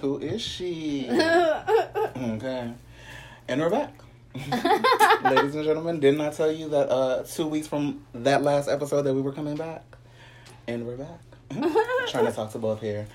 [0.00, 1.08] Who is she?
[1.10, 2.72] okay.
[3.48, 3.94] And we're back.
[5.24, 9.02] Ladies and gentlemen, didn't I tell you that uh, two weeks from that last episode
[9.02, 9.82] that we were coming back?
[10.66, 11.20] And we're back.
[12.08, 13.06] Trying to talk to both here.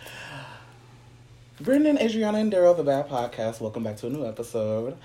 [1.59, 3.61] Brendan, Adriana, and Daryl, the Bad Podcast.
[3.61, 4.97] Welcome back to a new episode.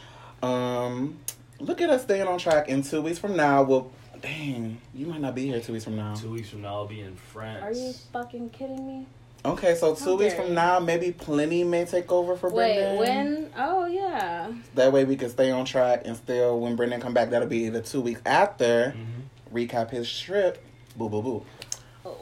[0.42, 1.18] Um,
[1.60, 2.70] look at us staying on track.
[2.70, 3.92] In two weeks from now, we'll.
[4.22, 6.14] Dang, you might not be here two weeks from now.
[6.14, 7.62] Two weeks from now, I'll be in France.
[7.62, 9.06] Are you fucking kidding me?
[9.44, 12.98] Okay, so two How weeks from now, maybe Plenty may take over for Wait, Brendan.
[12.98, 13.52] when?
[13.56, 14.52] Oh yeah.
[14.74, 17.64] That way we can stay on track and still, when Brendan come back, that'll be
[17.66, 18.90] either two weeks after.
[18.90, 20.62] hmm Recap his trip.
[20.96, 21.44] Boo, boo, boo.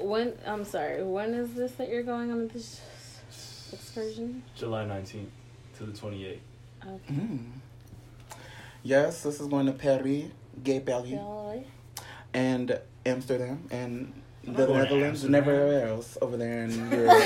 [0.00, 0.34] When?
[0.46, 1.02] I'm sorry.
[1.02, 2.80] When is this that you're going on this
[3.72, 4.42] excursion?
[4.54, 5.26] July 19th
[5.78, 6.38] to the 28th.
[6.86, 7.14] Okay.
[7.14, 7.46] Mm.
[8.82, 10.24] Yes, this is going to Paris,
[10.62, 11.18] Gay Paris,
[12.34, 15.54] and Amsterdam, and I'm the not going Netherlands, and Amsterdam.
[15.64, 17.22] everywhere else over there in Europe.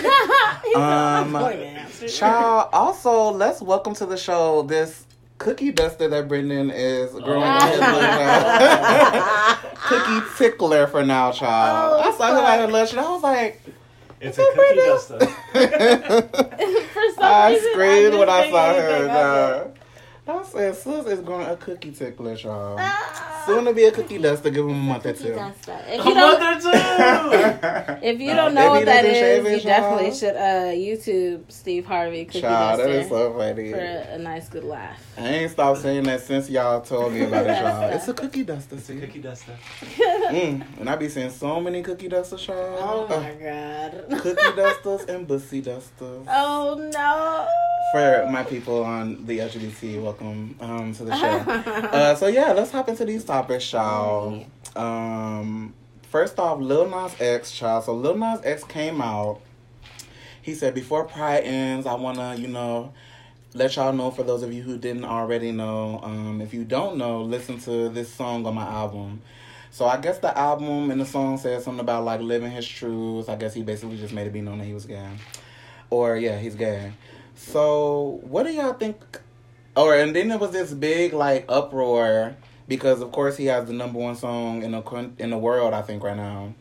[0.65, 2.15] He's Um, not going to Amsterdam.
[2.17, 5.05] Child, also, let's welcome to the show this
[5.39, 7.47] cookie duster that Brendan is growing Oh.
[7.47, 7.79] on his
[9.79, 11.93] cookie tickler for now, child.
[12.05, 12.71] Oh, I saw him at fuck.
[12.73, 13.61] lunch and I was like,
[14.21, 14.87] It's a cookie Brendan?
[14.87, 15.19] duster.
[16.89, 19.73] For some I reason, screamed I when I saw think her.
[20.29, 22.79] I said, Sus is growing a cookie tickler, child.
[22.81, 23.43] Ah.
[23.47, 24.51] Soon to be a cookie duster.
[24.51, 25.35] Give him a month or Cookie two.
[25.35, 25.79] duster.
[25.87, 26.79] If A you don't, month or two.
[28.07, 31.51] if you don't know he what that is, doesn't shave you definitely should uh, YouTube
[31.51, 33.71] Steve Harvey cookie Child, that duster is so funny.
[33.73, 35.03] for a, a nice good laugh.
[35.17, 37.89] I ain't stopped saying that since y'all told me about it, y'all.
[37.91, 39.01] It's a cookie duster, It's a see?
[39.01, 39.53] cookie duster.
[40.29, 40.81] Mm.
[40.81, 42.57] And I be seeing so many cookie dusters, y'all.
[42.79, 43.23] Oh child.
[43.23, 43.33] my
[44.11, 44.21] god.
[44.21, 46.27] cookie dusters and bussy dusters.
[46.29, 47.49] Oh no.
[47.93, 51.51] For my people on the LGBT, welcome um, to the show.
[51.51, 54.45] Uh, so yeah, let's hop into these topics, y'all.
[54.77, 55.75] Um,
[56.11, 57.85] first off, Lil Nas X, child.
[57.85, 59.41] So Lil Nas X came out.
[60.43, 62.93] He said, "Before Pride ends, I wanna, you know,
[63.55, 64.11] let y'all know.
[64.11, 67.89] For those of you who didn't already know, um, if you don't know, listen to
[67.89, 69.21] this song on my album."
[69.71, 73.29] So I guess the album and the song says something about like living his truth.
[73.29, 75.09] I guess he basically just made it be known that he was gay,
[75.91, 76.93] or yeah, he's gay.
[77.35, 78.97] So what do y'all think?
[79.79, 82.35] Or and then there was this big like uproar
[82.67, 85.83] because of course he has the number one song in the in the world I
[85.83, 86.53] think right now,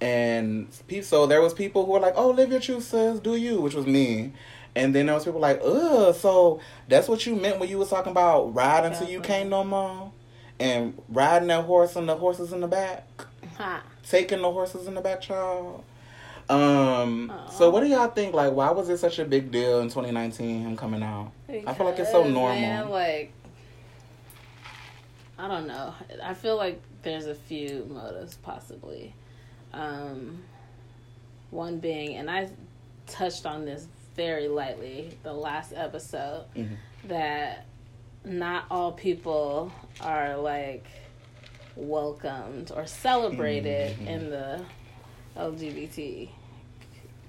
[0.00, 0.66] and
[1.02, 3.74] so there was people who were like, "Oh, live your truth, sis, do you," which
[3.74, 4.32] was me.
[4.74, 7.88] And then there was people like, ugh, so that's what you meant when you was
[7.88, 10.12] talking about riding till you can't no more?
[10.60, 13.08] And riding that horse and the horses in the back?
[13.56, 13.82] Ha.
[14.06, 15.82] Taking the horses in the back, child?
[16.48, 18.34] Um, so what do y'all think?
[18.34, 21.32] Like, why was it such a big deal in 2019, him coming out?
[21.48, 22.60] I feel like it's so normal.
[22.60, 23.32] Man, like,
[25.38, 25.94] I don't know.
[26.22, 29.14] I feel like there's a few motives possibly.
[29.72, 30.42] Um,
[31.50, 32.48] one being, and I
[33.06, 36.76] touched on this very lightly the last episode, Mhm.
[37.08, 37.66] that
[38.24, 39.70] not all people
[40.00, 40.86] are like
[41.76, 44.06] welcomed or celebrated Mhm.
[44.06, 44.64] in the
[45.36, 46.28] LGBT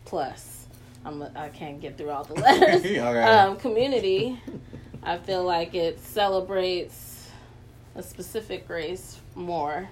[0.06, 0.68] plus.
[1.06, 2.84] I'm I can't get through all the letters.
[3.50, 4.40] Um, community.
[5.04, 7.30] I feel like it celebrates
[7.96, 9.90] a specific race more,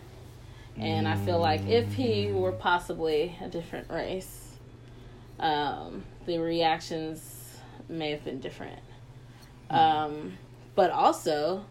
[0.77, 4.51] and I feel like if he were possibly a different race,
[5.39, 8.79] um, the reactions may have been different.
[9.69, 10.37] Um,
[10.75, 11.65] but also,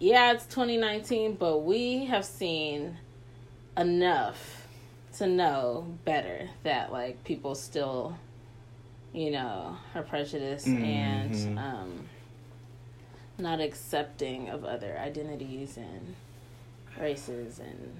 [0.00, 2.98] yeah, it's 2019, but we have seen
[3.76, 4.57] enough
[5.18, 8.16] to know better that like people still,
[9.12, 10.82] you know, are prejudiced Mhm.
[10.84, 12.08] and um,
[13.38, 16.14] not accepting of other identities and
[17.00, 17.96] races and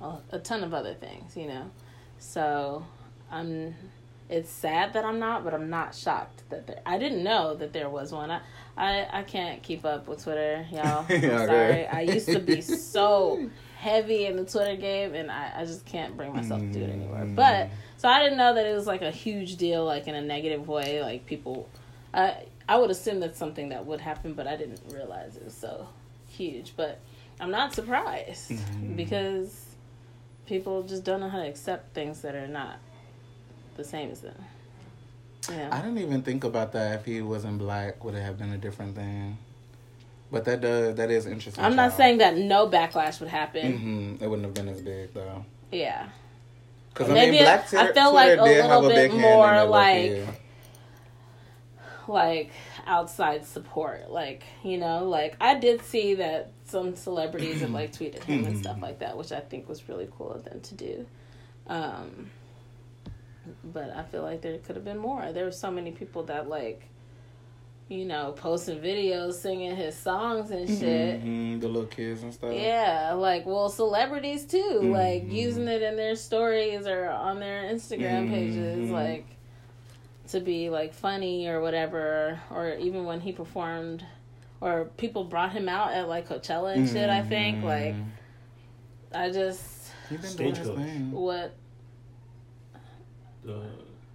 [0.00, 1.70] a, a ton of other things, you know.
[2.18, 2.84] So
[3.30, 3.74] I'm.
[4.28, 6.80] It's sad that I'm not, but I'm not shocked that there.
[6.84, 8.28] I didn't know that there was one.
[8.32, 8.40] I
[8.76, 11.06] I, I can't keep up with Twitter, y'all.
[11.08, 11.46] I'm Okay.
[11.46, 11.86] sorry.
[11.86, 13.48] I used to be so
[13.86, 16.90] heavy in the Twitter game, and I, I just can't bring myself to do it
[16.90, 17.20] anymore.
[17.20, 17.36] Mm.
[17.36, 20.20] But so I didn't know that it was like a huge deal, like in a
[20.20, 21.02] negative way.
[21.02, 21.68] Like people,
[22.12, 25.54] I I would assume that's something that would happen, but I didn't realize it was
[25.54, 25.88] so
[26.28, 26.72] huge.
[26.76, 26.98] But
[27.40, 28.96] I'm not surprised Mhm.
[28.96, 29.64] because
[30.46, 32.78] people just don't know how to accept things that are not
[33.76, 34.44] the same as them.
[35.50, 35.68] Yeah.
[35.70, 37.00] I didn't even think about that.
[37.00, 39.38] If he wasn't black, would it have been a different thing?
[40.36, 41.64] But that does that is interesting.
[41.64, 41.96] I'm not child.
[41.96, 44.18] saying that no backlash would happen.
[44.18, 44.22] Mhm.
[44.22, 45.44] It wouldn't have been as big though.
[45.72, 46.08] Yeah.
[46.92, 50.24] Because I Maybe mean, Black I feel like Twitter a little a bit more like-
[52.08, 52.52] like
[52.86, 58.22] outside support like you know like i did see that some celebrities have like tweeted
[58.22, 61.04] him and stuff like that which i think was really cool of them to do
[61.66, 62.30] um
[63.64, 65.30] but I feel like there could have been more.
[65.32, 66.88] There were so many people that like,
[67.88, 71.22] you know, posting videos singing his songs and shit.
[71.24, 72.52] Mhm, the little kids and stuff.
[72.52, 75.32] Yeah, like well, celebrities too, like Mhm.
[75.32, 78.92] using it in their stories or on their Instagram pages, Mhm.
[78.92, 79.26] like
[80.28, 84.04] to be like funny or whatever, or even when he performed,
[84.60, 87.08] or people brought him out at like Coachella and shit.
[87.08, 88.04] I think like Mhm.
[89.14, 91.12] I just He's been doing his Stagecoach.
[91.12, 91.54] what
[93.44, 93.62] The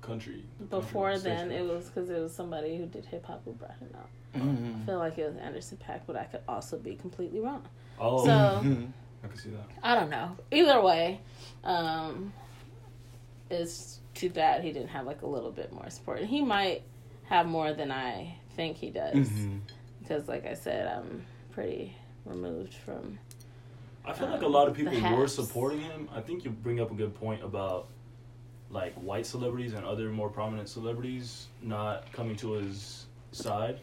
[0.02, 0.44] country.
[0.60, 3.52] the before country then it was because it was somebody who did hip hop who
[3.54, 4.10] brought him out.
[4.34, 4.86] I Mhm.
[4.86, 7.64] feel like it was Anderson .Paak, but I could also be completely wrong.
[8.00, 8.32] Oh, So-.
[9.24, 9.66] I can see that.
[9.84, 10.36] I don't know.
[10.52, 11.20] Either way,
[11.64, 12.34] um,
[13.50, 16.22] it's too bad he didn't have like a little bit more support.
[16.24, 16.84] He might
[17.26, 19.60] have more than I think he does Mhm.
[20.02, 21.96] because, like I said, I'm pretty
[22.26, 23.20] removed from.
[24.04, 26.10] I feel like a Um, lot of people were supporting him.
[26.14, 27.88] I think you bring up a good point about
[28.72, 33.80] like white celebrities and other more prominent celebrities not coming to his side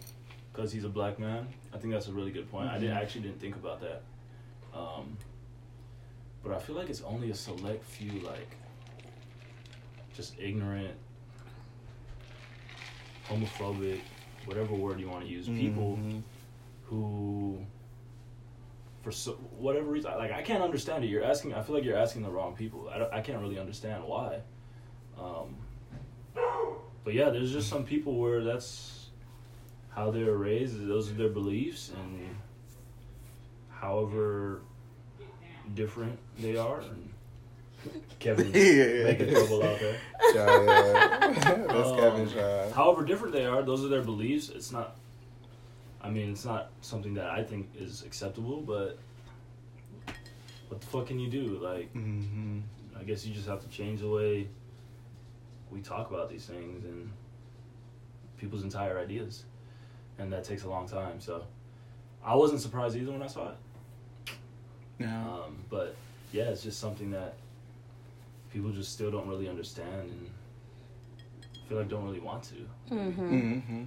[0.52, 1.46] because he's a black man.
[1.74, 2.68] I think that's a really good point.
[2.70, 4.02] I didn't actually didn't think about that.
[4.74, 5.16] Um,
[6.42, 8.56] but I feel like it's only a select few like
[10.16, 10.94] just ignorant,
[13.28, 14.00] homophobic,
[14.46, 16.22] whatever word you want to use, people Mhm.
[16.86, 17.64] who
[19.02, 21.96] for so, whatever reason like i can't understand it you're asking i feel like you're
[21.96, 24.40] asking the wrong people i, don't- I can't really understand why
[25.20, 25.54] um,
[27.04, 29.06] but yeah there's just some people where that's
[29.90, 32.36] how they're raised those are their beliefs and
[33.70, 34.60] however
[35.74, 37.10] different they are and
[38.18, 39.04] kevin's Yeah.
[39.04, 39.96] making trouble out there
[40.34, 41.32] Yeah, yeah.
[41.66, 44.48] That's Um, Kevin's however different they are, those are their beliefs.
[44.50, 44.96] It's not.
[46.02, 48.98] I mean, it's not something that I think is acceptable, but
[50.68, 51.58] what the fuck can you do?
[51.62, 52.62] Like, Mhm.
[52.98, 54.48] I guess you just have to change the way
[55.70, 57.10] we talk about these things and
[58.38, 59.44] people's entire ideas,
[60.18, 61.20] and that takes a long time.
[61.20, 61.44] So,
[62.24, 63.56] I wasn't surprised either when I saw it.
[64.98, 65.22] Yeah.
[65.28, 65.94] Um, but
[66.32, 67.34] yeah, it's just something that
[68.52, 70.30] people just still don't really understand and
[71.68, 72.94] feel like don't really want to.
[72.94, 73.58] Mm-hmm.
[73.60, 73.82] hmm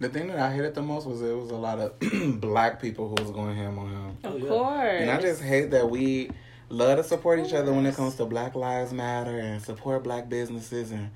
[0.00, 1.98] The thing that I hated the most was it was a lot of
[2.40, 4.16] black people who was going ham on him.
[4.22, 4.48] Of Oh, yeah.
[4.48, 5.00] course.
[5.02, 6.30] And I just hate that we
[6.68, 10.28] love to support each other when it comes to Black Lives Matter and support black
[10.28, 11.10] businesses and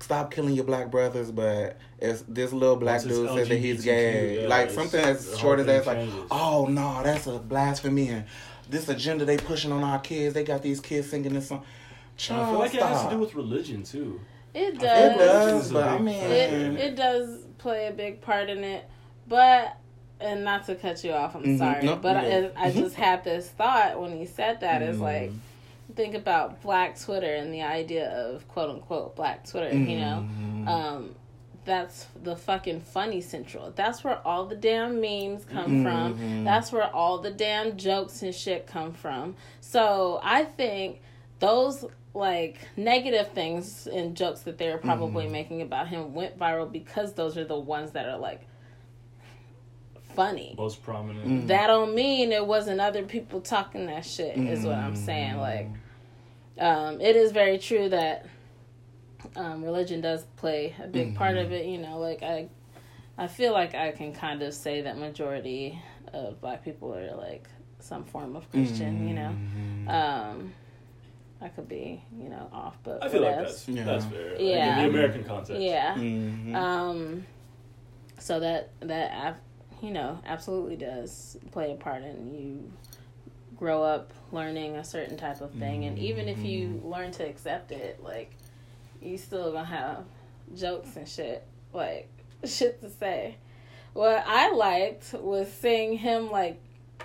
[0.00, 1.30] stop killing your black brothers.
[1.30, 5.38] But if this little black Once dude says that he's gay, yeah, like something as
[5.38, 8.24] short as thing that's like, oh no, that's a blasphemy and
[8.68, 10.34] this agenda they pushing on our kids.
[10.34, 11.64] They got these kids singing this song.
[12.30, 14.20] And I feel like it has to do with religion too.
[14.54, 15.12] it does.
[15.12, 18.48] It does, religion is a but I mean- It it does play a big part
[18.50, 18.88] in it,
[19.26, 19.76] but
[20.20, 21.58] and not to cut you off, I'm Mhm.
[21.58, 24.80] sorry, No, but I, I just had this thought when he said that.
[24.82, 25.02] It's Mhm.
[25.02, 25.32] like
[25.96, 29.74] think about Black Twitter and the idea of quote unquote Black Twitter.
[29.76, 30.68] You know, Mhm.
[30.68, 31.14] um,
[31.64, 33.70] that's the fucking funny central.
[33.74, 36.18] That's where all the damn memes come from.
[36.18, 36.44] Mhm.
[36.44, 39.36] That's where all the damn jokes and shit come from.
[39.60, 41.00] So I think
[41.40, 41.84] those
[42.16, 45.30] like negative things and jokes that they were probably Mhm.
[45.32, 48.42] making about him went viral because those are the ones that are like
[50.14, 50.54] funny.
[50.56, 51.26] Most prominent.
[51.26, 51.46] Mm.
[51.48, 54.36] That don't mean it wasn't other people talking that shit.
[54.38, 55.36] Is what I'm saying.
[55.38, 55.68] Like,
[56.58, 58.26] um, it is very true that
[59.36, 61.66] um, religion does play a big part of it.
[61.66, 62.48] You know, like I,
[63.18, 65.80] I feel like I can kind of say that majority
[66.12, 67.48] of black people are like
[67.80, 69.08] some form of Christian.
[69.08, 69.88] You know, Mhm.
[69.90, 70.52] um,
[71.40, 73.42] I could be you know off, but I feel like whatevs.
[73.44, 73.84] that's Yeah.
[73.84, 74.30] that's fair.
[74.30, 74.78] Like, Yeah.
[74.78, 75.60] in the American context.
[75.62, 75.94] yeah.
[75.94, 76.54] Mhm.
[76.54, 77.26] Um,
[78.18, 79.40] so that that ab-
[79.84, 82.72] you know absolutely does play a part in you
[83.56, 86.88] grow up learning a certain type of thing, and even if you mm-hmm.
[86.88, 88.32] learn to accept it, like
[89.00, 90.04] you still gonna have
[90.56, 92.08] jokes and shit, like
[92.44, 93.36] shit to say.
[93.92, 96.60] What I liked was seeing him like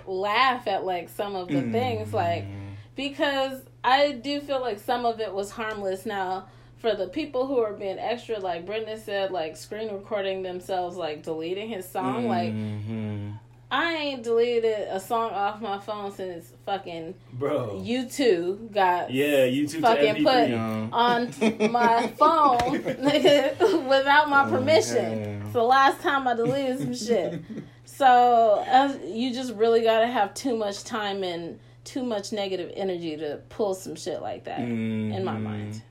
[0.06, 2.74] laugh at like some of the things, like mm-hmm.
[2.96, 6.04] because I do feel like some of it was harmless.
[6.04, 6.48] Now,
[6.80, 11.22] for the people who are being extra, like Brendan said, like screen recording themselves, like
[11.22, 13.38] deleting his song, like Mhm.
[13.72, 17.82] I ain't deleted a song off my phone since fucking Bro.
[17.84, 20.92] you two got yeah, YouTube to fucking put- MP3.
[20.92, 22.82] On my phone
[23.88, 25.20] without my permission.
[25.20, 25.44] Yeah.
[25.44, 27.40] It's the last time I deleted some shit.
[27.84, 33.14] So uh, you just really gotta have too much time and too much negative energy
[33.18, 35.42] to pull some shit like that in my Mhm.
[35.42, 35.82] mind.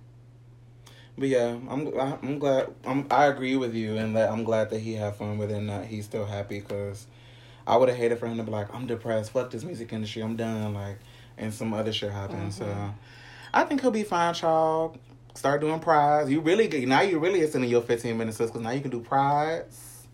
[1.20, 1.88] But yeah, I'm
[2.24, 5.38] I'm glad I'm I agree with you and that I'm glad that he had fun
[5.38, 7.08] with it and that he's still happy because
[7.68, 10.22] I would have hated for him to be like I'm depressed, fuck this music industry,
[10.24, 10.98] I'm done, like,
[11.38, 12.54] and some other shit happened.
[12.54, 12.94] So Mhm.
[13.54, 14.98] I think he'll be fine, child.
[15.36, 16.30] start doing prides.
[16.30, 17.02] You really get now.
[17.02, 20.08] You really extending your fifteen minutes, sis, because now you can do prides.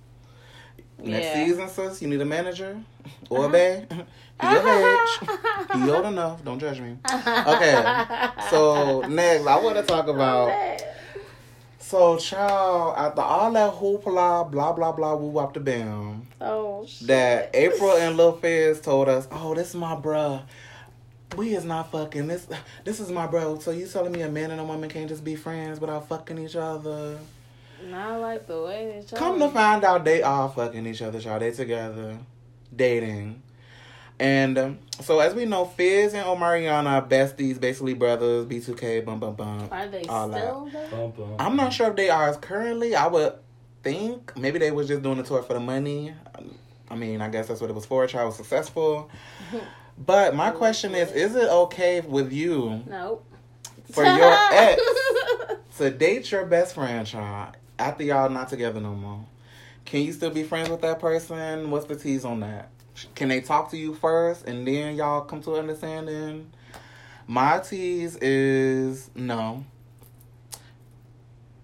[0.98, 1.46] Next Yeah.
[1.46, 2.82] season, sis, you need a manager
[3.30, 3.52] or a Uh-huh.
[3.52, 4.06] bae.
[4.42, 5.20] He your age.
[5.74, 6.44] He old enough.
[6.44, 6.98] Don't judge me.
[7.46, 8.06] Okay.
[8.50, 10.54] So next, I want to talk about.
[11.88, 17.08] So, child, after all that hoopla, blah blah blah, woo wop the bam, Oh, shit.
[17.10, 20.42] that April and Lil Fizz told us, "Oh, this is my bruh.
[21.38, 22.26] We is not fucking.
[22.26, 22.48] This
[22.86, 23.60] this is my bro.
[23.60, 26.40] So you telling me a man and a woman can't just be friends without fucking
[26.40, 27.20] each other?
[27.88, 29.20] Not like the way y'all.
[29.20, 31.44] Come to find out, they are fucking each other, child.
[31.44, 32.18] They together,
[32.76, 33.44] dating."
[34.20, 38.46] And um, so, as we know, Fizz and Omarion are besties, basically brothers.
[38.46, 39.68] B2K, bum bum bum.
[39.72, 40.88] Are they all still there?
[40.90, 41.36] Bum, bum.
[41.38, 42.96] I'm not sure if they are currently.
[42.96, 43.34] I would
[43.84, 46.14] think maybe they was just doing the tour for the money.
[46.90, 48.08] I mean, I guess that's what it was for.
[48.08, 49.10] Try was successful.
[49.98, 53.26] But my question is: Is it okay with you Nope.
[53.92, 54.82] for your ex
[55.78, 59.26] to date your best friend, child, after y'all not together no more?
[59.86, 61.72] Can you still be friends with that person?
[61.72, 62.72] What's the tease on that?
[63.16, 66.52] Can they talk to you first and then y'all come to an understanding?
[67.28, 69.64] My tease is no.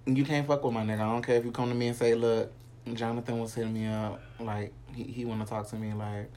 [0.06, 1.02] You can't fuck with my nigga.
[1.02, 2.52] I don't care if you come to me and say, "Look,
[2.94, 4.22] Jonathan was hitting me up.
[4.40, 5.94] Like he he want to talk to me.
[5.94, 6.32] Like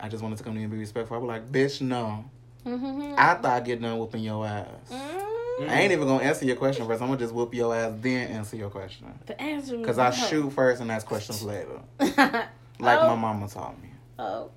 [0.00, 2.24] I just wanted to come to you and be respectful." I be like, "Bitch, no."
[2.64, 3.14] Mhm.
[3.16, 4.66] thought I'd get done whooping your ass.
[4.90, 5.68] Mm.
[5.68, 7.00] I ain't even gonna answer your question first.
[7.00, 9.06] I'm gonna just whoop your ass, then answer your question.
[9.26, 12.48] The answer Cause I shoot first and ask questions later, like
[12.80, 13.08] oh.
[13.08, 13.90] my mama taught me.
[14.18, 14.50] Oh.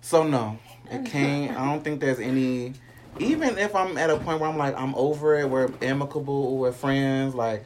[0.00, 0.58] So no,
[0.90, 1.56] it can't.
[1.58, 2.74] I don't think there's any.
[3.18, 6.72] Even if I'm at a point where I'm like I'm over it, we're amicable, we're
[6.72, 7.34] friends.
[7.34, 7.64] Like,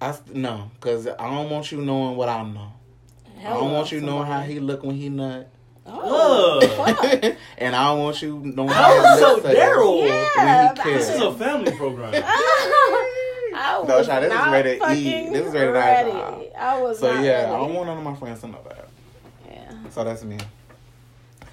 [0.00, 2.72] I st- no, cause I don't want you knowing what I know.
[3.40, 5.48] I don't want you knowing how he look when he nut,
[5.84, 6.60] Oh,
[7.58, 10.06] and I don't want you knowing That how was his so Daryl.
[10.06, 12.14] Yeah, when he This is a family program.
[13.54, 15.28] I No, was child, this is not rated E.
[15.30, 16.54] This is rated R, ready.
[16.54, 17.46] I was So not yeah, ready.
[17.52, 18.81] I don't want none of my friends to know that.
[19.84, 19.90] Yeah.
[19.90, 20.38] So that's me.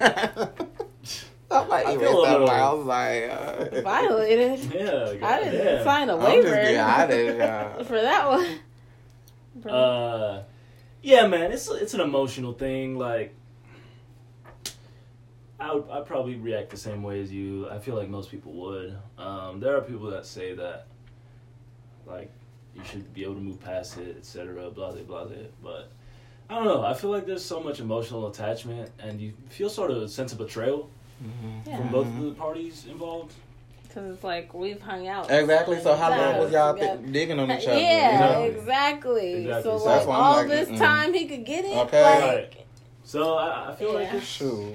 [1.52, 4.60] I'm like, I I, feel a little- I was like, uh, Violated.
[4.72, 5.84] Yeah, I didn't goddamn.
[5.84, 9.72] sign a I'm waiver just getting out of for that one.
[9.72, 10.42] Uh,
[11.02, 12.96] yeah, man, it's it's an emotional thing.
[12.96, 13.34] Like,
[15.58, 17.68] I would I probably react the same way as you.
[17.68, 18.96] I feel like most people would.
[19.18, 20.86] Um, there are people that say that,
[22.06, 22.30] like,
[22.76, 24.70] you should be able to move past it, etc.
[24.70, 25.36] Blah blah blah.
[25.62, 25.90] But
[26.50, 26.82] I don't know.
[26.84, 30.32] I feel like there's so much emotional attachment, and you feel sort of a sense
[30.32, 30.90] of betrayal
[31.64, 31.76] yeah.
[31.76, 33.32] from both of the parties involved.
[33.84, 35.30] Because it's like we've hung out.
[35.30, 35.80] Exactly.
[35.80, 37.00] So how long was y'all together.
[37.02, 37.78] th- digging on each other?
[37.78, 38.20] Yeah, you
[38.52, 38.58] know?
[38.58, 39.32] exactly.
[39.34, 39.62] Exactly.
[39.62, 40.78] So So like that's why I'm all like, this mm-mm.
[40.78, 41.76] time he could get it.
[41.76, 42.26] Okay.
[42.26, 42.66] Like,
[43.04, 44.74] So I, I feel like it's Shoot.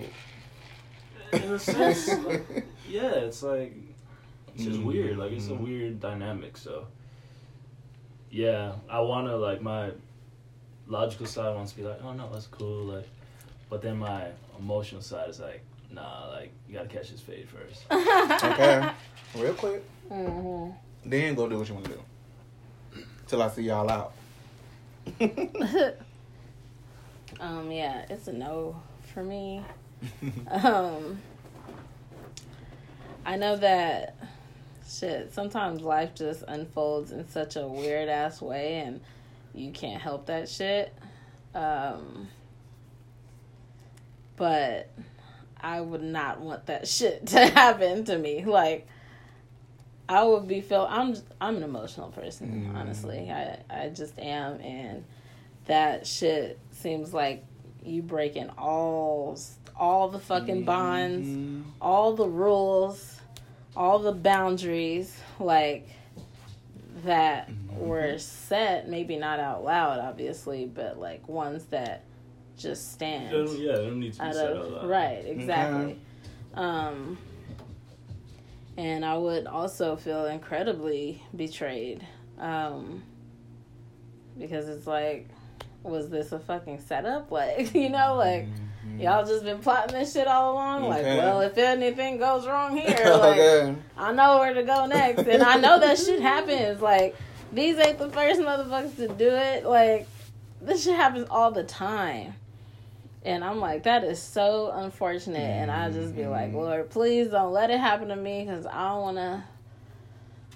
[1.34, 3.74] in a sense, like, yeah, it's like
[4.54, 4.86] it's just Mm.
[4.86, 5.18] weird.
[5.18, 6.56] Like it's a weird dynamic.
[6.58, 6.88] So
[8.32, 9.92] yeah, I want to like my
[10.88, 12.86] logical side wants to be like, oh no, that's cool.
[12.86, 13.08] Like,
[13.70, 14.28] but then my
[14.60, 17.86] emotional side is like, nah, like you gotta catch his fade first.
[18.44, 18.90] Okay.
[19.36, 19.84] Real quick.
[20.10, 20.70] hmm
[21.06, 22.00] Then go do what you want to do.
[23.28, 24.14] Till I see y'all out.
[27.40, 28.82] um, yeah, it's a no
[29.14, 29.64] for me.
[30.52, 31.20] Um,
[33.26, 34.16] I know that
[34.88, 35.34] shit.
[35.34, 39.02] Sometimes life just unfolds in such a weird ass way, and
[39.56, 40.94] you can't help that shit.
[41.54, 42.28] Um,
[44.36, 44.90] but
[45.62, 48.44] I would not want that shit to happen to me.
[48.46, 48.88] Like,
[50.08, 50.86] I would be feel.
[50.90, 52.72] I'm I'm an emotional person.
[52.72, 52.76] Mm.
[52.80, 55.04] Honestly, I I just am, and
[55.66, 57.44] that shit seems like
[57.84, 59.40] you breaking all
[59.78, 61.64] all the fucking bonds Mhm.
[61.82, 63.20] all the rules,
[63.76, 65.90] all the boundaries, like
[67.06, 72.04] that were set, maybe not out loud, obviously, but like ones that
[72.58, 74.88] just stand don't- yeah, they don't need to be said out loud.
[74.90, 76.00] right, exactly.
[76.54, 77.18] Um,
[78.78, 82.06] and I would also feel incredibly betrayed,
[82.40, 83.04] um,
[84.38, 85.28] because it's like,
[85.84, 87.30] was this a fucking setup?
[87.32, 88.60] Like, you know, like Mhm.
[89.00, 90.84] Y'all just been plotting this shit all along.
[90.90, 93.76] Like, well, if anything goes wrong here, like okay.
[93.98, 96.82] I know where to go next, and I know that shit happens.
[96.82, 97.16] Like,
[97.52, 99.66] these ain't the first motherfuckers to do it.
[99.66, 100.08] Like,
[100.62, 102.34] this shit happens all the time.
[103.24, 105.40] And I'm like, that is so unfortunate.
[105.40, 106.56] And I just be like, Mhm.
[106.56, 109.44] Lord, please don't let it happen to me because I don't want to.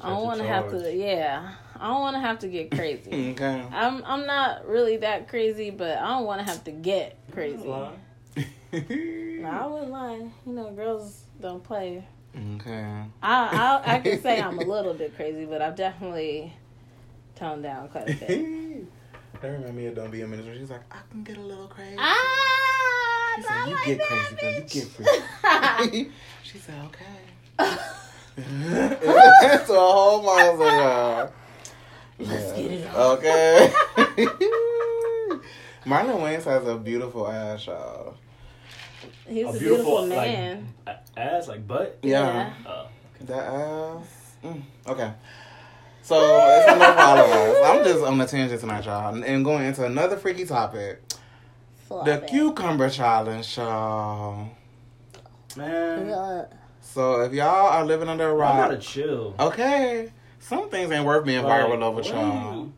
[0.02, 0.96] I don't want to have to.
[0.96, 3.32] Yeah, I don't want to have to get crazy.
[3.32, 3.64] Okay.
[3.74, 7.68] I'm I'm not really that crazy, but I don't want to have to get crazy.
[8.36, 10.16] No, I wouldn't lie.
[10.46, 12.04] You know, girls don't play
[12.56, 12.86] Okay.
[13.24, 16.54] I, I I can say I'm a little bit crazy, but I've definitely
[17.36, 18.20] toned down quite a bit.
[18.28, 19.48] that bit.
[19.52, 20.46] reminds me of Don't Be a Menace.
[20.58, 21.96] She's like, I can get a little crazy.
[21.98, 24.54] ah, She said, you like get that, crazy, girl.
[24.54, 24.74] You bitch.
[24.74, 24.88] get
[25.90, 26.12] crazy.
[26.44, 27.16] she said, okay.
[29.66, 31.32] so a whole month ago.
[32.20, 33.18] Let's get it on.
[33.18, 33.74] Okay.
[35.90, 38.14] Marlon Wayans has a beautiful ass, y'all.
[39.28, 40.68] He's a, A beautiful, beautiful, like, man.
[40.86, 41.98] A- Ass like butt.
[42.04, 42.54] Yeah.
[42.66, 42.86] Uh,
[43.22, 44.36] That ass.
[44.44, 45.12] Mm, okay.
[46.04, 46.16] So
[46.48, 47.58] it's enough for all of us.
[47.66, 51.02] I'm just on a tangent tonight, y'all, and- and going into another freaky topic:
[51.88, 52.28] Flop the it.
[52.28, 54.48] cucumber challenge, y'all.
[55.58, 56.46] man, Ugh.
[56.82, 59.36] So if y'all are living under a I gotta rock, chill.
[59.40, 62.70] okay, some things ain't worth being Like, viral over, what y'all.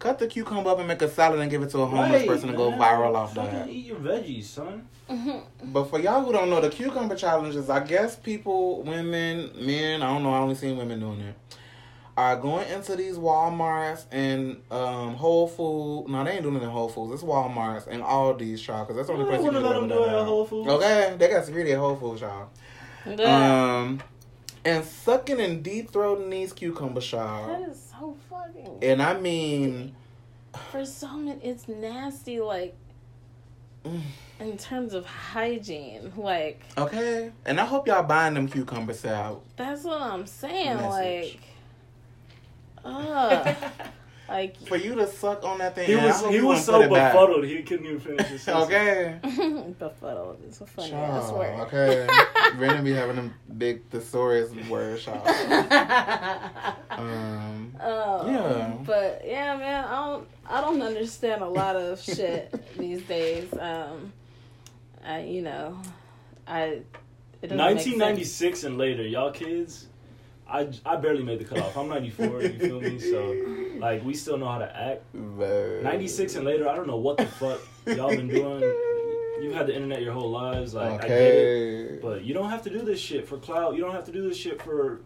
[0.00, 1.86] Are you- Cut the cucumber up and make a salad and give it to a
[1.86, 3.68] homeless Right, person and go viral off Fucking that.
[3.68, 4.86] Eat your veggies, son.
[5.64, 10.02] But for y'all who don't know, the cucumber challenge is, I guess, people, women, men,
[10.02, 11.34] I don't know, I only seen women doing it,
[12.16, 16.08] are going into these Walmarts and um, Whole Foods.
[16.10, 17.14] No, they ain't doing it in Whole Foods.
[17.14, 19.80] It's Walmarts and Aldi's, y'all, because that's the only I place you wouldn't can let
[19.80, 20.68] do them do it at Whole Foods.
[20.68, 22.48] Okay, they got security at Whole Foods, y'all.
[23.06, 23.78] Yeah.
[23.80, 24.00] Um,
[24.64, 27.64] and sucking and deep throating these cucumber, that y'all.
[27.70, 28.78] is so fucking.
[28.82, 29.94] And I mean,
[30.70, 32.40] For some, it- it's nasty.
[32.40, 32.74] Like
[33.84, 37.32] in terms of hygiene, like okay.
[37.44, 39.42] And I hope y'all buying them cucumbers out.
[39.56, 40.76] that's what I'm saying.
[40.76, 41.38] Message.
[42.84, 43.56] Like, ugh,
[44.28, 47.12] like For you to suck on that thing, He was he was so put back.
[47.12, 48.66] befuddled he couldn't even finish his sentence.
[48.66, 49.18] Okay.
[49.78, 50.38] befuddled.
[50.46, 50.88] It's so funny.
[50.92, 51.52] I Child, swear.
[51.62, 52.06] okay.
[52.56, 55.26] Brandon be having them big thesaurus words, y'all.
[56.90, 58.74] Um, Oh, Yeah.
[58.84, 63.52] But yeah, man, I don't I don't understand a lot of shit these days.
[63.58, 64.12] Um
[65.04, 65.78] I you know,
[66.46, 66.82] I
[67.40, 67.86] it doesn't make sense.
[67.98, 69.86] 1996 and later, y'all kids.
[70.50, 71.76] I, I barely made the cutoff.
[71.76, 72.42] I'm 94.
[72.42, 72.98] You feel me?
[72.98, 73.36] So
[73.78, 75.02] like we still know how to act.
[75.12, 78.62] but- 96 and later, I don't know what the fuck y'all been doing.
[79.40, 80.74] You've had the internet your whole lives.
[80.74, 81.86] Like I get it.
[81.92, 81.98] Okay.
[82.02, 83.74] But you don't have to do this shit for clout.
[83.76, 85.00] You don't have to do this shit for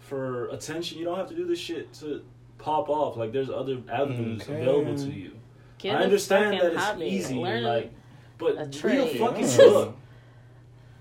[0.00, 0.98] for attention.
[0.98, 2.24] You don't have to do this shit to
[2.58, 3.16] pop off.
[3.16, 4.62] Like there's other avenues Okay.
[4.62, 5.32] available to you.
[5.78, 7.06] Get I a understand that it's hobby.
[7.06, 7.92] easy Learn like,
[8.38, 9.96] but a read a fucking book.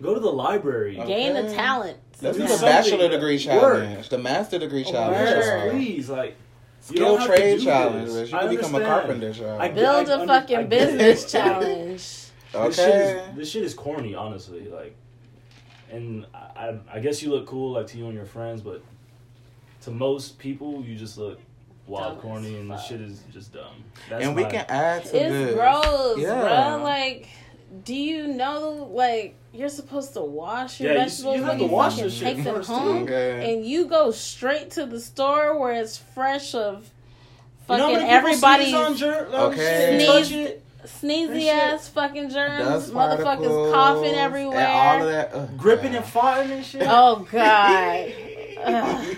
[0.01, 0.99] Go to the library.
[0.99, 1.07] Okay.
[1.07, 1.97] gain a talent.
[2.21, 3.83] Let's Do do the bachelor degree challenge, Work.
[3.83, 5.37] challenge, the master degree Oh, challenge, Word.
[5.37, 6.35] yes, please, like you
[6.81, 8.09] skill don't have to trade challenge.
[8.11, 8.31] this.
[8.31, 9.07] You I can become a understand.
[9.07, 9.61] carpenter, y'all.
[9.61, 11.27] I- Build I a under- fucking I business it.
[11.29, 12.17] challenge.
[12.53, 13.25] This shit, is, okay.
[13.37, 14.67] this shit is corny, honestly.
[14.67, 14.93] Like,
[15.89, 18.83] and I, I, I guess you look cool, like to you and your friends, but
[19.83, 21.39] to most people, you just look
[21.87, 23.85] wild, Dumb corny, and the shit is just dumb.
[24.09, 25.53] That's And we my- can add to It's this.
[25.55, 26.41] gross, Yeah.
[26.75, 26.83] bro.
[26.83, 27.29] Like,
[27.83, 31.65] do you know, like, you're supposed to wash your Yeah, vegetables you have when to
[31.65, 33.03] you wash fucking shit take them first, home?
[33.03, 33.53] Okay.
[33.53, 36.89] and you go straight to the store where it's fresh of
[37.69, 40.05] You know how fucking many sneeze on jer- um, Okay.
[40.23, 41.27] shit Sneeze.
[41.27, 44.57] sneezy That shit- ass fucking germs, motherfuckers coughing everywhere.
[44.59, 45.31] And all of that.
[45.33, 46.03] Ugh, gripping God.
[46.03, 46.83] and farting and shit.
[46.85, 48.13] Oh god.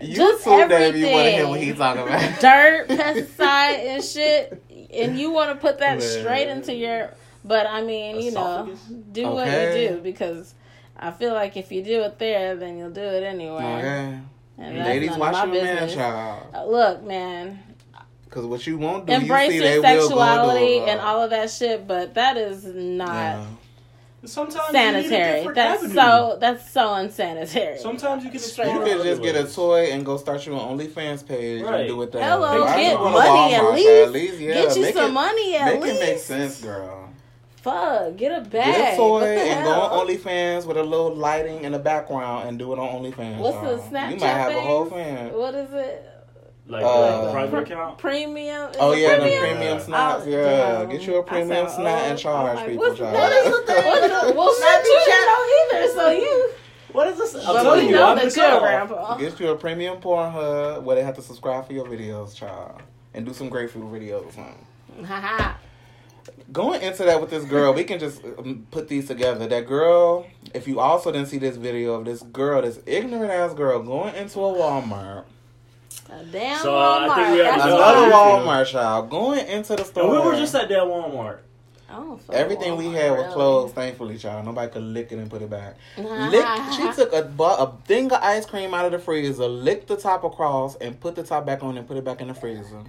[0.00, 1.48] You Just too, Dave, you want to hear everything.
[1.48, 2.40] what he's talking about.
[2.40, 6.00] Dirt, pesticide, and shit, and you want to put that Man.
[6.20, 7.12] straight into your.
[7.44, 8.68] But I mean, you know,
[9.12, 9.32] do Okay.
[9.34, 10.54] what you do because
[10.96, 13.78] I feel like if you do it there, then you'll do it anywhere.
[13.78, 14.18] Okay.
[14.58, 15.94] And Ladies, watch my your man, business.
[15.94, 16.42] child.
[16.52, 17.60] Uh, Look, man,
[18.24, 21.22] Because what you won't do, embrace you see, your they will sexuality go and all
[21.22, 23.46] of that shit, but that is not yeah.
[24.28, 25.54] Sometimes you need a sanitary.
[25.54, 25.94] That's avenue.
[25.94, 27.78] so that's so unsanitary.
[27.78, 28.66] Sometimes you can explore.
[28.66, 31.80] You could just get a toy and go start your own OnlyFans page Right.
[31.80, 32.22] and do it there.
[32.22, 33.88] Hello, Why get you go to money at Walmart, least.
[33.88, 35.96] At least yeah, get you make some it, money at Make least.
[35.96, 37.04] it make sense, girl.
[37.62, 38.74] Fuck, get a bag.
[38.76, 39.82] Get a toy What the and go hell?
[39.82, 43.38] on OnlyFans with a little lighting in the background and do it on OnlyFans.
[43.38, 43.78] What's the y'all.
[43.90, 45.32] Snapchat You might have a whole fan.
[45.32, 46.07] What is it?
[46.68, 46.88] Like Uh,
[47.28, 47.96] a private account.
[47.98, 48.70] Premium.
[48.78, 49.40] Oh it yeah, the premium?
[49.42, 49.84] premium Yeah.
[49.84, 50.24] snaps.
[50.26, 50.88] Oh, Yeah, damn.
[50.90, 52.84] get you a I premium sound snap and charge I'm people.
[52.84, 53.14] what's- child.
[53.14, 53.84] what is the thing?
[53.86, 56.50] What's the- Well, Snapchat you didn't either, so you.
[56.92, 57.34] What is this?
[57.34, 59.16] I'm But telling we you, know I'm the you're grandpa.
[59.18, 62.80] Get you a premium Pornhub where they have to subscribe for your videos, child,
[63.14, 65.04] and do some grapefruit videos or something.
[65.06, 65.54] Haha.
[66.50, 69.46] Going into that with this girl, we can just um, put these together.
[69.46, 73.52] That girl, if you also didn't see this video of this girl, this ignorant ass
[73.52, 75.24] girl going into a Walmart,
[76.10, 77.14] A damn So, uh, I Walmart.
[77.16, 77.72] think we have another
[78.06, 78.10] Walmart.
[78.46, 80.02] why- Walmart child, going into the store.
[80.04, 81.38] And we were just at that Walmart.
[81.90, 83.32] I don't fuck Everything we Walmart, had was really.
[83.32, 84.44] closed, thankfully, child.
[84.46, 85.76] Nobody could lick it and put it back.
[85.96, 89.96] Lick, she took a, a thing of ice cream out of the freezer, licked the
[89.96, 92.82] top across, and put the top back on and put it back in the freezer.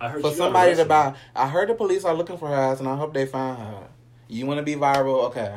[0.00, 1.14] I heard For she somebody to buy.
[1.34, 3.84] I heard the police are looking for her ass, and I hope they find her.
[4.28, 5.24] You want to be viral?
[5.24, 5.54] Okay.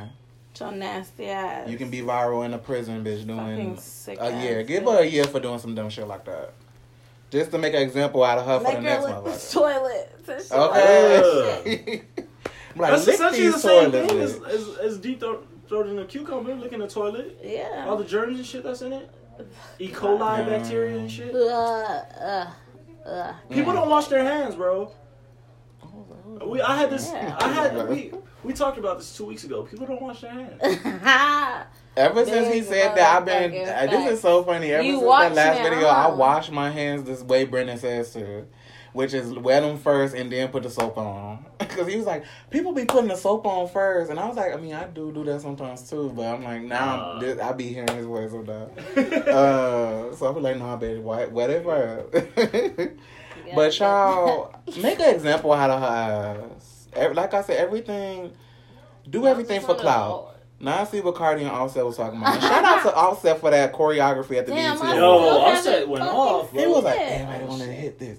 [0.60, 1.68] Your nasty ass.
[1.70, 4.62] You can be viral in a prison, bitch, doing Fucking sick a year.
[4.62, 6.54] ass Give her a year for doing some dumb shit like that.
[7.34, 10.20] Just to make an example out of her for the her next lick the toilet.
[10.28, 12.04] and shit like Okay.
[12.76, 16.00] like, That's lick essentially these the same toilets, thing as, as, as deep throat throating
[16.00, 17.40] a cucumber, licking a toilet.
[17.44, 17.88] Yeah.
[17.88, 19.10] All the germs and shit that's in it.
[19.80, 19.90] E.
[19.90, 20.46] coli Yeah.
[20.60, 21.34] bacteria and shit.
[21.34, 22.48] Ugh, ugh,
[23.04, 23.36] ugh.
[23.50, 23.78] People mm.
[23.78, 24.92] don't wash their hands, bro.
[26.46, 27.10] We, I had this.
[27.12, 27.36] Yeah.
[27.40, 28.12] I had we
[28.44, 29.64] we talked about this two weeks ago.
[29.64, 30.62] People don't wash their hands.
[31.96, 33.68] Ever since he said that, I've been.
[33.68, 34.72] uh, this is so funny.
[34.72, 38.12] Ever You since that last it, video, I wash my hands this way Brendan says
[38.14, 38.46] to,
[38.94, 41.46] which is wet them first and then put the soap on.
[41.60, 44.54] Because he was like, people be putting the soap on first, and I was like,
[44.54, 47.20] I mean, I do do that sometimes too, but I'm like, now Nah.
[47.20, 48.78] this, I be hearing his voice sometimes.
[49.28, 52.92] uh, so I be like, nah, baby, wet, wet it first.
[53.56, 56.88] But y'all, make an example out of her ass.
[56.94, 58.32] Ev- Like I said, everything,
[59.10, 60.33] do everything for clout.
[60.64, 62.42] Now I see what Cardi and Offset was talking about.
[62.42, 65.58] Shout out to Offset for that choreography at the Damn, BET I Yo, Awards.
[65.60, 67.06] Offset went off, He was like, Yeah.
[67.06, 68.18] everybody want to hit this.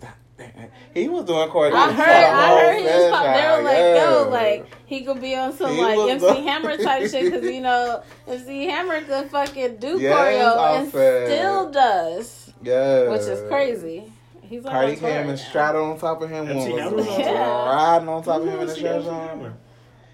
[0.92, 1.72] He was doing choreography.
[1.74, 3.10] I He heard, had a I whole heard he was.
[3.10, 4.10] Pop- they were session, like, yeah.
[4.10, 7.44] yo, like he could be on some He like MC on- Hammer type shit because
[7.54, 13.08] you know MC Hammer could fucking do Yes, choreo and still does, yeah.
[13.08, 14.12] which is crazy.
[14.42, 15.36] He's like Cardi on came and now.
[15.36, 16.48] straddled on top of him.
[16.48, 18.82] MC was Hammer was riding on top of him in the MC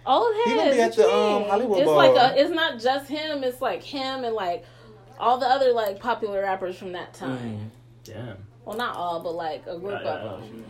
[0.04, 0.06] church.
[0.06, 0.18] Hammer.
[0.18, 1.44] Old He gonna be at the, um.
[1.44, 1.96] Hollywood It's Bowl.
[1.96, 2.40] like a.
[2.40, 3.44] It's not just him.
[3.44, 4.64] It's like him and like
[5.18, 7.70] all the other like popular rappers from that time.
[8.04, 8.36] Damn.
[8.64, 10.64] Well, not all, but like a group Yeah, yeah, of them.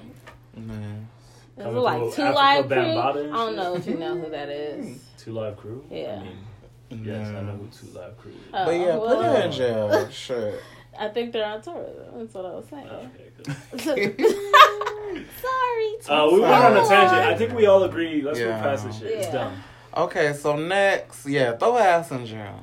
[0.58, 0.66] Mm.
[0.66, 1.08] Man.
[1.56, 2.78] Is it Coming like Two Live Crew?
[2.78, 5.04] I don't know if you know who that is.
[5.18, 5.84] Two Live Crew.
[5.90, 6.22] Yeah.
[6.90, 8.36] I mean, yes, I know who Two Live Crew is.
[8.54, 10.10] Oh, But yeah, put her in jail.
[10.10, 10.54] Sure.
[10.98, 11.86] I think they're on tour.
[12.16, 12.88] That's what I was saying.
[12.88, 13.30] Okay,
[14.16, 14.16] good.
[15.40, 16.18] Sorry.
[16.20, 17.20] Uh, we went on a tangent.
[17.20, 18.22] I think we all agree.
[18.22, 18.54] Let's Yeah.
[18.54, 19.10] move past this shit.
[19.10, 19.32] It's Yeah.
[19.32, 19.62] dumb.
[19.96, 22.60] Okay, so next, yeah, throw ass in jail.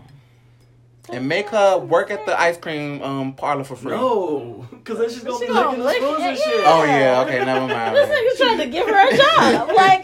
[1.09, 3.91] And make her work at the ice cream um parlor for free.
[3.91, 6.63] No, because then she's gonna She be gonna licking the lick spoons it, and shit.
[6.65, 7.95] Oh yeah, okay, never mind.
[7.95, 9.17] This nigga's trying to give her a
[9.65, 9.69] job.
[9.73, 10.03] Like,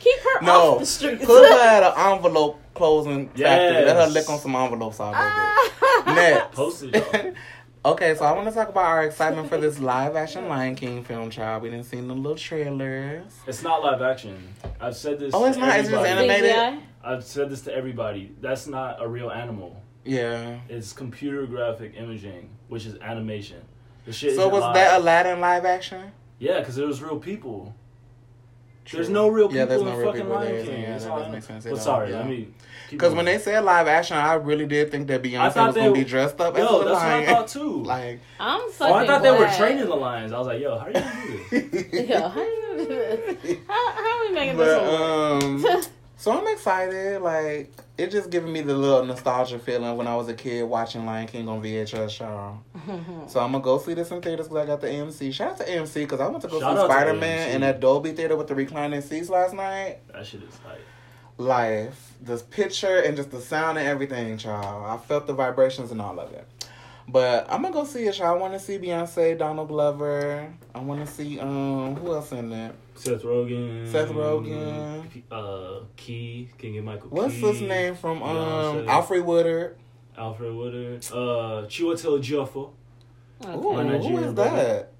[0.00, 1.24] keep her No, off the streets.
[1.24, 3.84] Put her at an envelope closing factory.
[3.84, 5.18] Let her lick on some envelopes all day.
[5.20, 6.02] Ah.
[6.06, 6.56] Next.
[6.56, 7.32] Posted, y'all.
[7.84, 11.04] Okay, so I want to talk about our excitement for this live action Lion King
[11.04, 11.62] film, child.
[11.62, 13.32] We didn't see the little trailers.
[13.46, 14.54] It's not live action.
[14.80, 15.32] I've said this.
[15.34, 16.48] Oh, it's to not, it's just everybody.
[16.50, 16.80] animated?
[16.80, 16.82] CGI?
[17.02, 18.32] I've said this to everybody.
[18.40, 19.82] That's not a real animal.
[20.04, 20.60] Yeah.
[20.68, 23.62] It's computer graphic imaging, which is animation.
[24.04, 24.34] The shit.
[24.36, 24.74] So was live.
[24.74, 26.12] that Aladdin live action?
[26.38, 27.74] Yeah, because it was real people.
[28.90, 30.82] There's no real people Yeah, there's in no real fucking people there, Lion King.
[30.82, 32.16] yeah, that doesn't make sense at But sorry, yeah.
[32.18, 32.48] let me.
[32.90, 36.04] Because when they said live action, I really did think that Beyonce was gonna be
[36.04, 37.82] dressed up as yo, a that's what I thought too.
[37.84, 40.32] like, I'm oh, fucking I thought they were training the lions.
[40.32, 42.08] I was like, yo, how are you gonna do this?
[42.08, 43.58] Yo, how you gonna do this?
[43.68, 45.76] How, how are we making but this work?
[45.76, 45.82] um,
[46.16, 47.22] so I'm excited.
[47.22, 51.06] Like, it just giving me the little nostalgia feeling when I was a kid watching
[51.06, 52.58] Lion King on VHS, y'all.
[53.28, 55.32] So I'm gonna go see this in theaters because I got the AMC.
[55.32, 57.60] Shout out to AMC because I went to go Shout see out Spider Man in
[57.62, 59.98] that Dolby theater with the reclining seats last night.
[60.12, 60.80] That shit is hype.
[61.44, 64.84] Life, this picture and just the sound and everything, child.
[64.84, 66.46] I felt the vibrations and all of it.
[67.08, 68.36] But I'm gonna go see it, child.
[68.36, 70.52] I want to see Beyonce, Donald Glover.
[70.74, 72.72] I want to see um who else in there?
[72.94, 73.90] Seth Rogen.
[73.90, 75.22] Seth Rogen.
[75.30, 76.50] Uh, Key.
[76.58, 77.08] Keegan-Michael.
[77.08, 78.86] What's Key, his name from um Beyonce.
[78.88, 79.78] Alfred Woodard?
[80.18, 81.06] Alfred Woodard.
[81.10, 82.70] Uh, Chiwetel Ejiofor.
[83.46, 84.56] Ooh, My who Nigerian is brother.
[84.56, 84.92] that?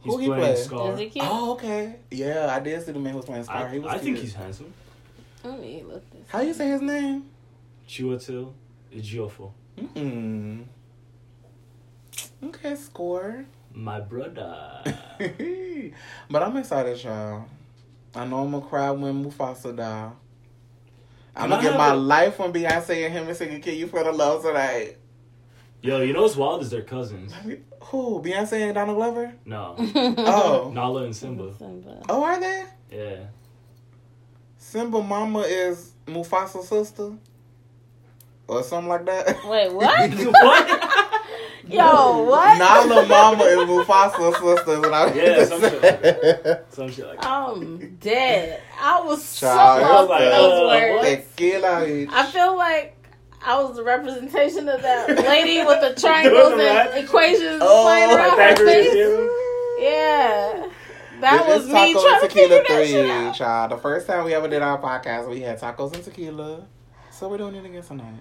[0.00, 0.56] He's Who he playing play?
[0.56, 0.92] Scar.
[0.94, 1.24] Is he cute?
[1.28, 1.94] Oh, okay.
[2.10, 3.68] Yeah, I did see the man who was playing Scar.
[3.68, 4.74] I, he was I think he's handsome.
[5.44, 6.22] Let me look this.
[6.28, 7.24] How you say his name?
[7.88, 8.52] Chiwetel
[8.94, 9.50] Ejiofor.
[9.94, 10.64] Mm.
[12.44, 13.44] Okay, score.
[13.72, 14.82] My brother.
[16.30, 17.44] but I'm excited, y'all.
[18.14, 20.10] I know I'm gonna cry when Mufasa die.
[21.36, 23.74] I'm Can gonna I give my a- life when Beyonce and him and singing "Can
[23.76, 24.96] You Feel the Love Tonight."
[25.82, 27.32] Yo, you know what's wild is they're cousins.
[27.84, 28.20] Who?
[28.20, 29.32] Beyonce and Donald Glover?
[29.46, 29.76] No.
[30.18, 31.54] Oh, Nala and Simba.
[31.56, 32.02] Simba.
[32.08, 32.64] oh, are they?
[32.90, 33.16] Yeah.
[34.70, 37.10] Simba mama is Mufasa's sister,
[38.46, 39.44] or something like that.
[39.44, 40.10] Wait, what?
[40.14, 40.90] what?
[41.68, 42.56] Yo, what?
[42.56, 44.80] Nala mama is Mufasa's sister.
[44.80, 46.66] What I Yeah, some shit like that.
[46.72, 47.28] Some shit like that.
[47.28, 48.62] I'm dead.
[48.80, 51.26] I was so lost like, in those uh, words.
[51.34, 52.06] Tequila.
[52.12, 52.96] I feel like
[53.44, 58.38] I was the representation of that lady with the triangles and equations Oh, flying around
[58.38, 59.30] her face.
[59.80, 60.70] Yeah.
[61.20, 63.34] That This was is me Taco trying and to Tequila figure that 3, shit out.
[63.34, 63.70] child.
[63.72, 66.66] The first time we ever did our podcast, we had tacos and tequila.
[67.10, 68.14] So we're doing it again tonight.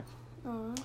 [0.47, 0.75] Aw.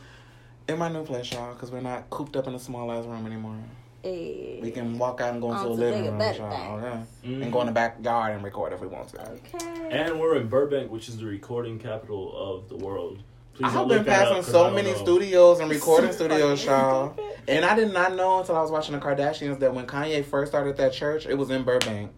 [0.68, 3.26] In my new place, y'all, because we're not cooped up in a small ass room
[3.26, 3.56] anymore.
[4.02, 4.60] Hey.
[4.62, 6.82] We can walk out and go into On the living room, better child.
[6.82, 6.84] things.
[7.24, 7.30] Okay.
[7.38, 7.42] Mhm.
[7.42, 9.20] And go in the backyard and record if we want to.
[9.30, 9.88] Okay.
[9.90, 13.18] And we're in Burbank, which is the recording capital of the world.
[13.54, 14.98] Please I've been passing up, 'cause I so many know.
[14.98, 17.14] studios and recording studios, y'all.
[17.44, 17.54] Stupid.
[17.56, 20.52] And I did not know until I was watching the Kardashians that when Kanye first
[20.52, 22.10] started that church, it was in Burbank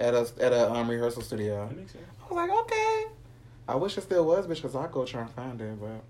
[0.00, 1.66] at a at a um, rehearsal studio.
[1.68, 2.04] That makes sense.
[2.20, 3.04] I was like, okay.
[3.68, 5.78] I wish it still was, bitch, because I'd go try and find it.
[5.80, 6.02] But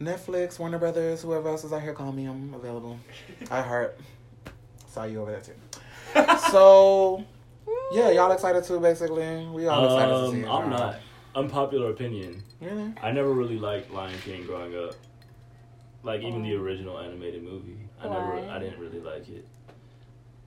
[0.00, 2.24] Netflix, Warner Brothers, whoever else is out here, call me.
[2.26, 2.98] I'm available.
[3.50, 3.98] I heart.
[4.88, 5.52] Saw you over there too.
[6.50, 7.24] So
[7.92, 8.80] yeah, y'all excited too.
[8.80, 10.64] Basically, we all excited to see Um, it.
[10.64, 10.78] I'm y'all.
[10.80, 10.96] not.
[11.36, 12.42] Unpopular opinion.
[12.60, 12.92] Really?
[13.00, 14.94] I never really liked Lion King growing up.
[16.02, 16.60] Like even the Oh.
[16.60, 17.76] original animated movie.
[18.00, 18.14] I Why?
[18.14, 19.46] never I didn't really like it.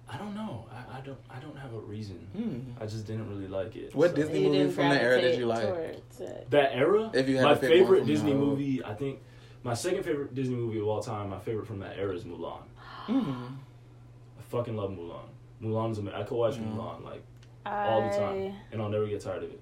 [0.10, 0.66] I don't know.
[0.72, 2.18] I, I don't I don't have a reason.
[2.36, 2.82] Hmm.
[2.84, 3.96] I just didn't really like it.
[3.96, 4.16] What so.
[4.18, 6.02] Disney You movie from that era did you like?
[6.50, 7.12] That era?
[7.14, 9.20] If you had my to pick one favorite Disney the old- movie, I think
[9.64, 12.60] my second favorite Disney movie of all time, my favorite from that era is Mulan.
[13.06, 13.46] Hmm.
[14.40, 15.26] I fucking love Mulan.
[15.62, 16.20] Mulan is amazing.
[16.20, 16.64] I could watch Yeah.
[16.64, 17.24] Mulan like
[17.66, 19.60] all the time, and I'll never get tired of it.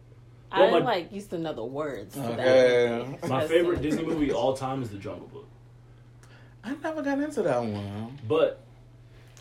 [0.52, 2.16] I Well, my- like used to know the words.
[2.16, 3.16] To Okay.
[3.22, 3.30] that.
[3.30, 3.82] My favorite.
[3.82, 5.48] Disney movie of all time is The Jungle Book.
[6.64, 8.18] I never got into that one.
[8.28, 8.60] But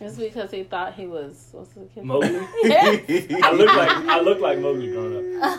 [0.01, 2.05] It's because he thought he was what's the kid?
[2.05, 3.27] Mowgli, Yes.
[3.43, 5.51] I look like I look like Mowgli growing up.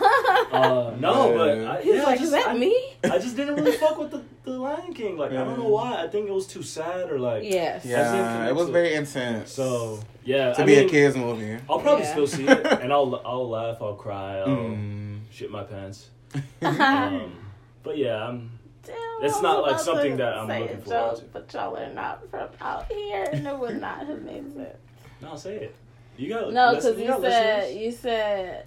[0.52, 2.76] Uh, no, but I, He's yeah, like, I just, is that I, me?
[3.04, 5.16] I just didn't really fuck with the, the Lion King.
[5.16, 6.02] Like I don't know why.
[6.02, 7.84] I think it was too sad or like Yes.
[7.84, 9.52] Yeah, it was very intense.
[9.52, 11.58] So yeah, to I be mean, a kids movie.
[11.70, 12.10] I'll probably Yeah.
[12.12, 15.20] still see it, and I'll I'll laugh, I'll cry, I'll Mm.
[15.30, 16.08] shit my pants.
[16.62, 17.36] Um,
[17.84, 18.50] but yeah, I'm.
[18.84, 21.24] Damn, It's not like something that I'm looking a forward joke, to.
[21.32, 24.76] But y'all are not from out here, and it would not have made sense.
[25.20, 25.74] No, say it.
[26.16, 27.82] You got No, because you got said listeners.
[27.82, 28.66] you said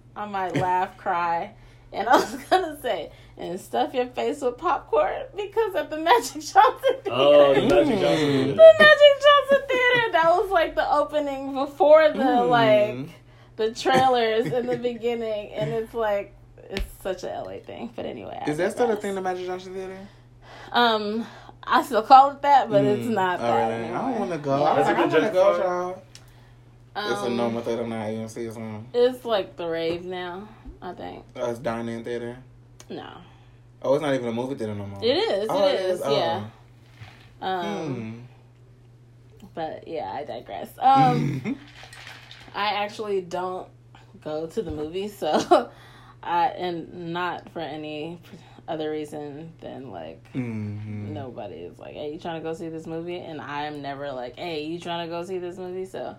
[0.16, 1.52] I might laugh, cry,
[1.92, 6.32] and I was gonna say and stuff your face with popcorn because at the Magic
[6.42, 7.10] Johnson Theater.
[7.10, 8.00] Oh, the Magic Mm.
[8.00, 8.48] Johnson.
[8.56, 10.12] the Magic Johnson Theater.
[10.12, 12.48] That was like the opening before the Mm.
[12.48, 13.08] like
[13.56, 16.34] the trailers in the beginning, and it's like
[16.72, 17.92] it's such a LA thing.
[17.94, 19.98] But ananyway, I Is that still a thing, the Magic Johnson Theater?
[20.72, 21.26] Um,
[21.64, 23.14] I still call it that, but it's Mm.
[23.14, 23.68] not Oh, that.
[23.68, 23.88] really?
[23.90, 24.58] I don't want to go.
[24.58, 24.64] Yeah.
[24.64, 26.02] I was Is like, I want to go, y'all.
[27.12, 27.78] it's a Um, normal thing.
[27.78, 28.86] I'm not see it's on.
[28.92, 30.48] It's like the rave now.
[30.80, 32.36] I think Uh, it's dining theater.
[32.90, 33.06] no,
[33.82, 35.02] Oh, it's not even a movie theater no more.
[35.02, 35.46] it is.
[35.50, 36.00] Oh, it is.
[36.04, 36.16] Oh.
[36.16, 36.44] Yeah.
[37.40, 38.26] Um,
[39.40, 39.46] Hmm.
[39.54, 40.70] but yeah, I digress.
[40.78, 41.58] Um,
[42.54, 43.68] I actually don't
[44.22, 45.28] go to the movies, so
[46.22, 48.20] I and not for any
[48.68, 51.10] other reason than like Mhm.
[51.10, 54.36] nobody is like, "Hey, you trying to go see this movie?" And I'm never like,
[54.38, 56.16] "Hey, you trying to go see this movie?" So,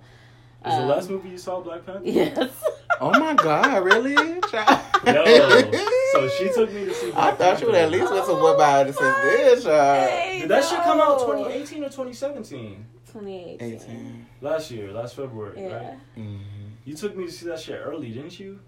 [0.66, 2.02] Is the um, last movie you saw Black Panther?
[2.04, 2.52] Yes.
[3.02, 3.84] Oh my God!
[3.84, 4.14] Really?
[4.14, 4.40] Yo,
[6.14, 7.08] so she took me to see.
[7.12, 7.98] I Black thought you would at Panther.
[7.98, 9.66] least went to what by this is this.
[9.66, 12.86] Hey, Did that shit come out 2018 or 2017?
[13.12, 13.74] 2018.
[13.74, 14.26] Eighteen.
[14.42, 15.76] Last year, last February, Yeah.
[15.76, 15.98] right?
[16.18, 16.40] Mhm.
[16.86, 18.60] You took me to see that shit early, didn't you?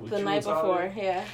[0.00, 0.88] With The night and Tyler?
[0.88, 1.24] before, yeah.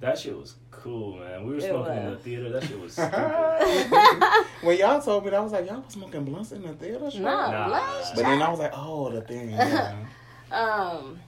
[0.00, 1.44] That shit was cool, man.
[1.46, 2.50] We were It smoking in the theater.
[2.50, 4.46] That shit was stupid.
[4.62, 6.98] when y'all told me that, I was like, y'all was smoking blunts in the theater,
[7.00, 7.22] no, child?
[7.22, 7.66] Nah.
[7.68, 9.50] last But then I was like, oh, the thing.
[9.50, 9.94] Yeah.
[10.52, 11.18] Um,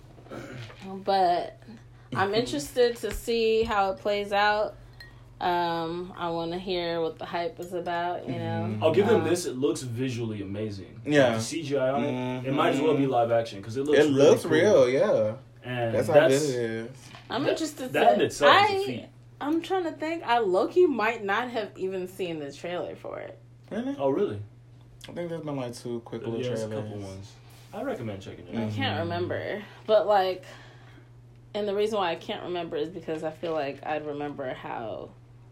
[1.05, 1.61] but
[2.15, 4.77] I'm interested to see how it plays out.
[5.41, 8.29] Um, I want to hear what the hype is about.
[8.29, 8.79] You know.
[8.81, 9.45] I'll give them Um, this.
[9.47, 11.01] It looks visually amazing.
[11.05, 11.31] Yeah.
[11.33, 12.47] The CGI on it.
[12.47, 12.55] It Mhm.
[12.55, 13.99] might as well be live action because it looks.
[13.99, 14.51] it really looks cool.
[14.53, 15.33] real, yeah.
[15.67, 16.91] And That's that's, how good it is.
[17.29, 17.93] I'm that- interested.
[17.93, 19.07] That to, in itself is a I feat.
[19.41, 20.23] I'm trying to think.
[20.25, 23.39] I Loki might not have even seen the trailer for it.
[23.71, 23.97] Really?
[23.99, 24.39] Oh really?
[25.09, 26.63] I think there's been like two quick little Yeah, trailers.
[26.65, 27.33] a couple ones.
[27.75, 29.01] I recommend checking it I can't Mhm.
[29.01, 30.45] remember, but like,
[31.53, 35.11] and the reason why I can't remember is because I feel like I'd remember how,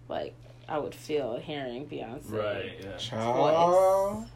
[0.08, 0.34] like,
[0.68, 2.30] I would feel hearing Beyonce.
[2.32, 2.72] Right.
[2.82, 2.96] Yeah.
[2.96, 4.26] Child.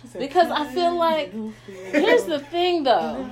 [0.00, 3.26] She said, Because I feel like- "Can you feel Here's the thing, though.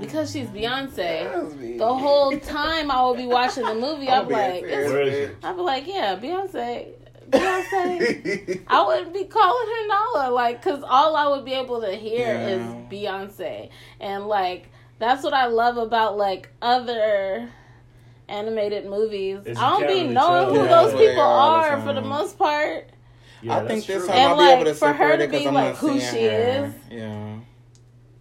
[0.00, 4.62] Because she's Beyonce, the whole time I will be watching the movie, I'm I'm like,
[4.62, 5.36] being it's, Where is it?
[5.42, 6.88] I'll be like, yeah, Beyonce,
[7.30, 8.62] Beyonce.
[8.68, 12.26] I wouldn't be calling her Nala, like, cause all I would be able to hear
[12.34, 12.48] Yeah.
[12.48, 13.70] is Beyonce,
[14.00, 14.68] and like
[14.98, 17.48] that's what I love about like other
[18.28, 19.38] animated movies.
[19.44, 22.00] Is you I don't be knowing who Yeah, those people are the are for the
[22.06, 22.88] most part,
[23.44, 24.06] Yeah, I think this true.
[24.08, 25.66] time And, I'll be able to for her separate to it because be I'm like
[25.72, 26.64] not who seeing she her.
[26.66, 26.74] is.
[26.90, 27.36] Yeah.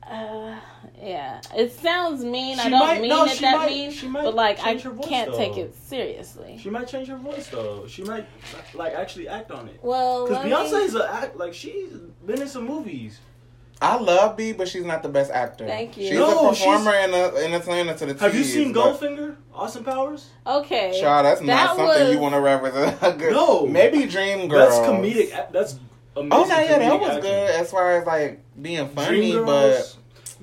[0.09, 0.59] uh,
[1.01, 2.59] yeah, it sounds mean.
[2.59, 4.77] I don't might- mean no, it she that might- mean, she might but like I
[4.77, 6.57] her voice, can't take it seriously.
[6.61, 7.87] She might change her voice though.
[7.87, 8.25] She might
[8.73, 9.79] like actually act on it.
[9.81, 11.89] Well, Because let me- Beyonce's a act like she's
[12.25, 13.19] been in some movies.
[13.83, 15.65] I love B, but she's not the best actor.
[15.67, 16.07] Thank you.
[16.07, 19.35] She's No, a performer and a entertainer to the Have you seen but- Goldfinger?
[19.53, 20.29] Austin Powers?
[20.47, 20.97] okay.
[20.99, 22.97] Shaw, that's That not something you want to represent.
[23.01, 23.67] A good- No.
[23.67, 24.59] maybe Dream Girl.
[24.69, 25.51] That's comedic.
[25.51, 25.75] That's
[26.15, 26.31] amazing.
[26.31, 27.21] Oh yeah, yeah, that was acting.
[27.23, 29.97] good as far as like being funny, Dreamgirls,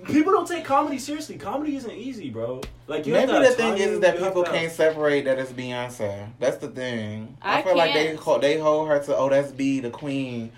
[0.05, 1.37] but people don't take comedy seriously.
[1.39, 2.61] Comedy isn't easy, bro.
[2.87, 6.29] Like you maybe the thing is that people that- can't separate that it's Beyonce.
[6.39, 7.37] That's the thing.
[7.41, 8.19] I, I feel like they can't.
[8.19, 10.53] hold, they hold her to oh that's B the queen.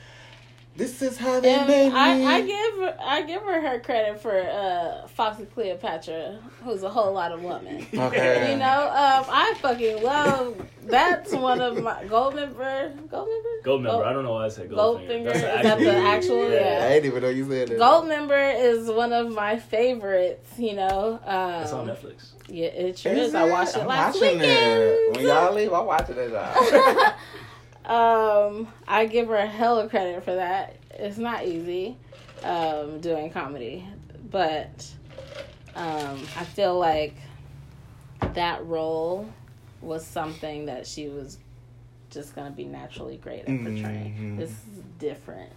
[0.75, 1.95] This is how they And made me.
[1.99, 6.89] I, I give her, I give her her credit for uh, Foxy Cleopatra, who's a
[6.89, 7.87] whole lot of woman.
[7.95, 8.53] okay.
[8.53, 10.57] You know, um, I fucking love.
[10.85, 12.97] That's one of my Goldmember.
[13.09, 13.63] Goldmember.
[13.63, 13.85] Goldmember.
[13.85, 15.27] Gold- I don't know why I said Goldfinger.
[15.27, 16.07] Goldfinger, That's is the that the movie.
[16.07, 16.89] actual- I yeah.
[16.89, 17.79] didn't even know you said that.
[17.79, 20.59] Goldmember is one of my favorites.
[20.59, 22.29] You know, um, It's on Netflix.
[22.49, 23.35] Yeah, it sure Is is.
[23.35, 24.83] I watched it I'm last watching weekend.
[24.83, 25.17] it.
[25.17, 26.33] When y'all leave, I'm watching it.
[27.89, 28.47] y'all.
[28.49, 30.77] um, I give her a hella credit for that.
[30.91, 31.97] It's not easy
[32.45, 33.87] um, doing comedy,
[34.31, 34.87] but
[35.75, 37.15] um, I feel like
[38.35, 39.29] that role
[39.81, 41.39] was something that she was
[42.11, 44.37] just gonna be naturally great at portraying.
[44.37, 44.39] Mhm.
[44.39, 45.51] This is different.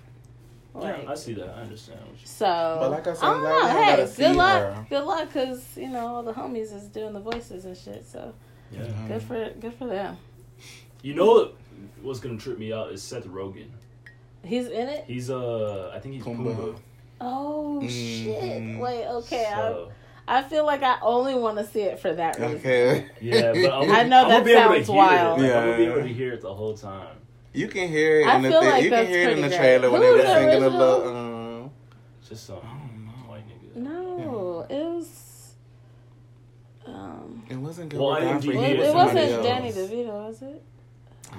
[0.79, 1.49] Yeah, I see that.
[1.49, 1.99] I understand.
[2.25, 3.81] So, But like I said, I I'm don't glad know.
[3.83, 4.61] Hey, gotta good luck.
[4.75, 4.87] her.
[4.89, 8.05] Good luck, cause you know all the homies is doing the voices and shit.
[8.07, 8.33] So
[8.71, 8.81] yeah.
[9.07, 10.17] Good for good for them.
[11.01, 11.55] You know what?
[12.05, 13.67] What's gonna trip me out is Seth Rogen.
[14.43, 15.05] He's in it.
[15.07, 16.55] He's uh, I think he's Pumbaa.
[16.55, 16.75] Pumbaa.
[17.19, 18.79] Oh shit!
[18.79, 19.49] Wait, okay.
[19.55, 19.91] So,
[20.27, 22.57] I I feel like I only want to see it for that reason.
[22.57, 23.05] Okay.
[23.21, 25.39] yeah, but I'm, I know I'm that gonna be able to sounds wild.
[25.39, 25.43] It.
[25.43, 25.91] Like, I'm gonna be Yeah.
[25.91, 27.17] able to hear it the whole time.
[27.53, 28.69] You can hear it I in the feel thing.
[28.71, 29.91] like you can hear it in the pretty trailer great.
[29.93, 30.79] when they were was the singing the original?
[30.99, 31.15] little.
[31.63, 31.71] Um,
[32.27, 33.11] Just some I don't know.
[33.31, 33.75] white nigga.
[33.81, 35.53] No, it was.
[36.85, 38.47] Um, It wasn't Well, Gilbert I Godfrey.
[38.51, 39.45] didn't well, hear it wasn't else.
[39.45, 40.61] Danny DeVito, was it?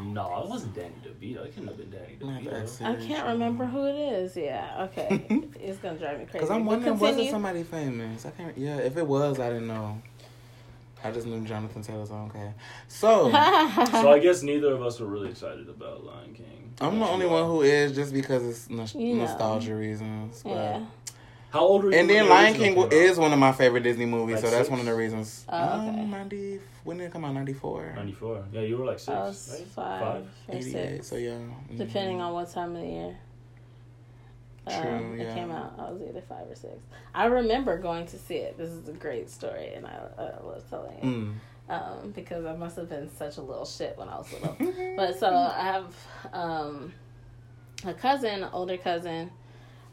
[0.04, 1.44] No, it wasn't Danny DeVito.
[1.46, 2.82] It couldn't have been Danny Not DeVito.
[2.84, 4.36] I can't remember who it is.
[4.36, 5.24] Yeah, okay,
[5.60, 6.32] it's gonna drive me crazy.
[6.32, 8.26] Because I'm wondering, was it somebody famous?
[8.26, 8.56] I can't.
[8.58, 10.00] Yeah, if it was, I didn't know.
[11.04, 12.52] I just knew Jonathan Taylor, so okay.
[12.88, 16.74] So So I guess neither of us were really excited about Lion King.
[16.80, 19.24] I'm the only one who is, just because it's nos- You know.
[19.24, 20.42] nostalgia reasons.
[20.42, 20.50] But.
[20.50, 20.84] yeah.
[21.50, 21.96] How old are you?
[21.96, 24.70] And then Lion King is one of my favorite Disney movies, Like so that's six?
[24.70, 25.46] one of the reasons.
[25.48, 26.00] Oh, okay.
[26.00, 27.34] Um, 90, when did it come out?
[27.34, 27.92] 94?
[27.96, 28.44] 94.
[28.52, 29.08] Yeah, you were like six.
[29.08, 29.68] I was right?
[29.68, 31.38] five, or 88, six, so yeah.
[31.76, 32.22] depending Mhm.
[32.22, 33.16] on what time of the year.
[34.68, 35.24] True, um, yeah.
[35.26, 35.74] It came out.
[35.78, 36.74] I was either five or six.
[37.14, 38.58] I remember going to see it.
[38.58, 41.34] This is a great story, and I, I love telling it Mm.
[41.68, 44.56] um, because I must have been such a little shit when I was little.
[44.96, 45.94] but so I have
[46.32, 46.92] um,
[47.84, 49.30] a cousin, older cousin,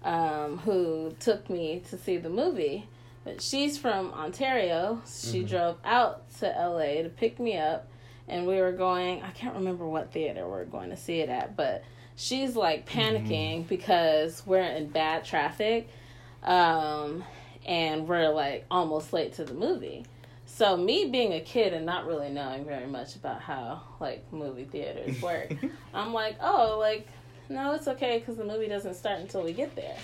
[0.03, 2.87] um, who took me to see the movie.
[3.23, 5.01] But she's from Ontario.
[5.05, 5.49] She Mhm.
[5.49, 7.87] drove out to LA to pick me up,
[8.27, 9.21] and we were going.
[9.23, 11.83] I can't remember what theater we are going to see it at, but
[12.15, 15.87] she's like panicking because we're in bad traffic,
[16.43, 17.23] um,
[17.65, 20.05] and we're like almost late to the movie.
[20.45, 24.65] So me being a kid and not really knowing very much about how like movie
[24.65, 25.53] theaters work,
[25.93, 27.07] I'm like, oh, like
[27.49, 29.95] no, it's okay because the movie doesn't start until we get there.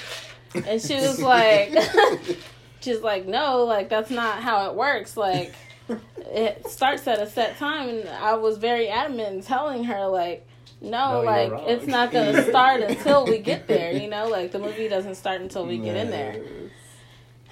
[0.66, 1.72] And she was like,
[2.82, 5.18] she's like, no, like that's not how it works.
[5.18, 5.54] Like
[6.18, 10.46] it starts at a set time, and I was very adamant in telling her like.
[10.82, 13.92] No, No, like it's not gonna start until we get there.
[13.92, 16.42] You know, like the movie doesn't start until we get in there.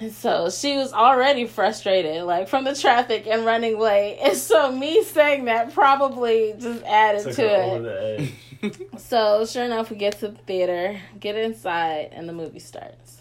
[0.00, 4.18] And so she was already frustrated, like from the traffic and running late.
[4.22, 7.58] And so me saying that probably just added Took to it.
[7.58, 8.30] over the
[8.62, 8.78] edge.
[8.96, 13.20] So sure enough, we get to the theater, get inside, and the movie starts.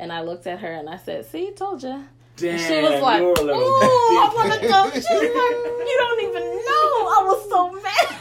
[0.00, 2.04] And I looked at her and I said, "See, told you."
[2.36, 4.34] Damn, she was like, "Ooh, were a little I bitch.
[4.34, 5.56] want to go." She was like,
[5.88, 8.16] "You don't even know." I was so mad.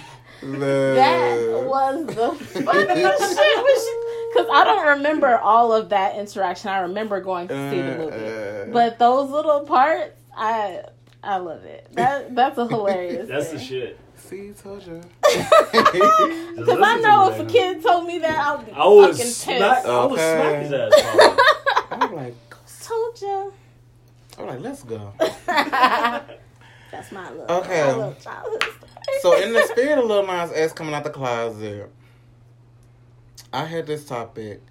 [0.96, 3.98] That was the funniest shit.
[4.34, 6.70] Because I don't remember all of that interaction.
[6.70, 8.26] I remember going to see the movie.
[8.70, 10.84] Uh, But those little parts, I
[11.24, 11.88] I love it.
[11.94, 13.28] That that's a hilarious.
[13.30, 13.98] That's the shit.
[14.18, 15.02] See, told you.
[15.22, 19.76] Because I know if a kid told me that, I'll be I would fucking smack.
[19.78, 19.88] pissed.
[19.88, 21.38] I would smack his ass.
[22.00, 22.36] I'm like,
[22.90, 23.54] Told you.
[24.40, 25.14] I'm like, let's go.
[25.20, 27.84] that's my little, Okay.
[27.84, 29.20] my little childhood story.
[29.22, 31.92] So, in the spirit of Lil Nas X coming out the closet,
[33.54, 34.64] I had this topic.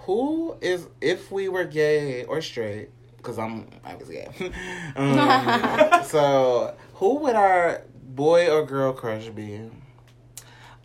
[0.00, 4.28] Who is, if we were gay or straight, because I'm, I was gay.
[4.96, 9.70] um, so, who would our boy or girl crush be?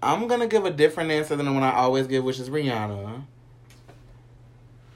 [0.02, 2.50] I'm going to give a different answer than the one I always give, which is
[2.50, 3.26] Rihanna.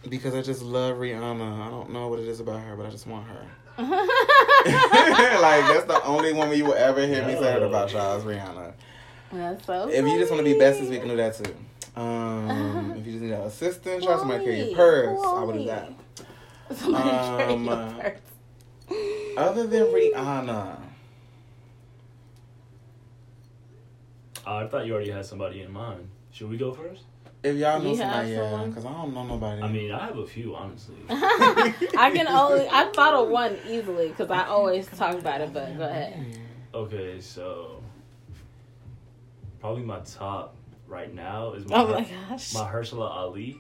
[0.10, 1.66] Because I just love Rihanna.
[1.66, 3.46] I don't know what it is about her, but I just want her.
[3.78, 8.24] like that's the only woman you will ever hear me say that about y'all is
[8.24, 8.74] Rihanna.
[9.32, 10.78] that's so If you just want to be funny.
[10.80, 11.56] besties, we can do that too.
[12.00, 15.26] Um, if you just need an assistant, try somebody carry your Wally, purse.
[15.26, 15.92] I would do that.
[16.76, 19.38] Somebody carry Um, your uh, purse.
[19.38, 20.78] Other than Rihanna,
[24.48, 26.08] Oh, I thought you already had somebody in mind.
[26.32, 27.04] Should we go first?
[27.46, 29.62] If y'all know You somebody, yeah, because I don't know nobody.
[29.62, 30.96] I mean, I have a few, honestly.
[31.10, 32.68] I can only.
[32.68, 35.54] I thought of one easily because I always talk about it.
[35.54, 36.26] But go ahead.
[36.74, 37.84] Okay, so
[39.60, 40.56] probably my top
[40.88, 42.52] right now is my Oh my gosh.
[42.54, 43.60] Mahershala Ali.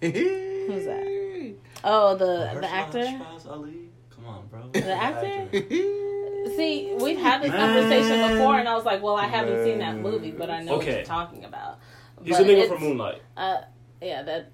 [0.00, 1.08] Who's that?
[1.84, 2.98] Oh, the Mahershala the actor.
[3.00, 3.90] Shabazz Ali.
[4.14, 4.70] Come on, bro.
[4.72, 5.48] The actor?
[6.56, 9.98] See, we've had this conversation before, and I was like, "Well, I haven't seen that
[9.98, 11.78] movie, but I know what you're talking about."
[12.24, 13.22] He's But a nigga from Moonlight.
[13.36, 13.58] Uh,
[14.00, 14.50] yeah, that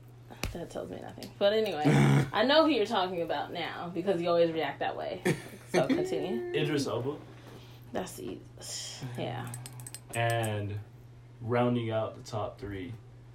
[0.52, 1.30] that tells me nothing.
[1.38, 1.82] But anyway,
[2.32, 5.22] I know who you're talking about now because you always react that way.
[5.72, 6.52] So continue.
[6.54, 7.14] Idris Elba.
[7.92, 8.40] That's easy.
[9.18, 9.46] Yeah.
[10.14, 10.78] And
[11.42, 12.92] rounding out the top three,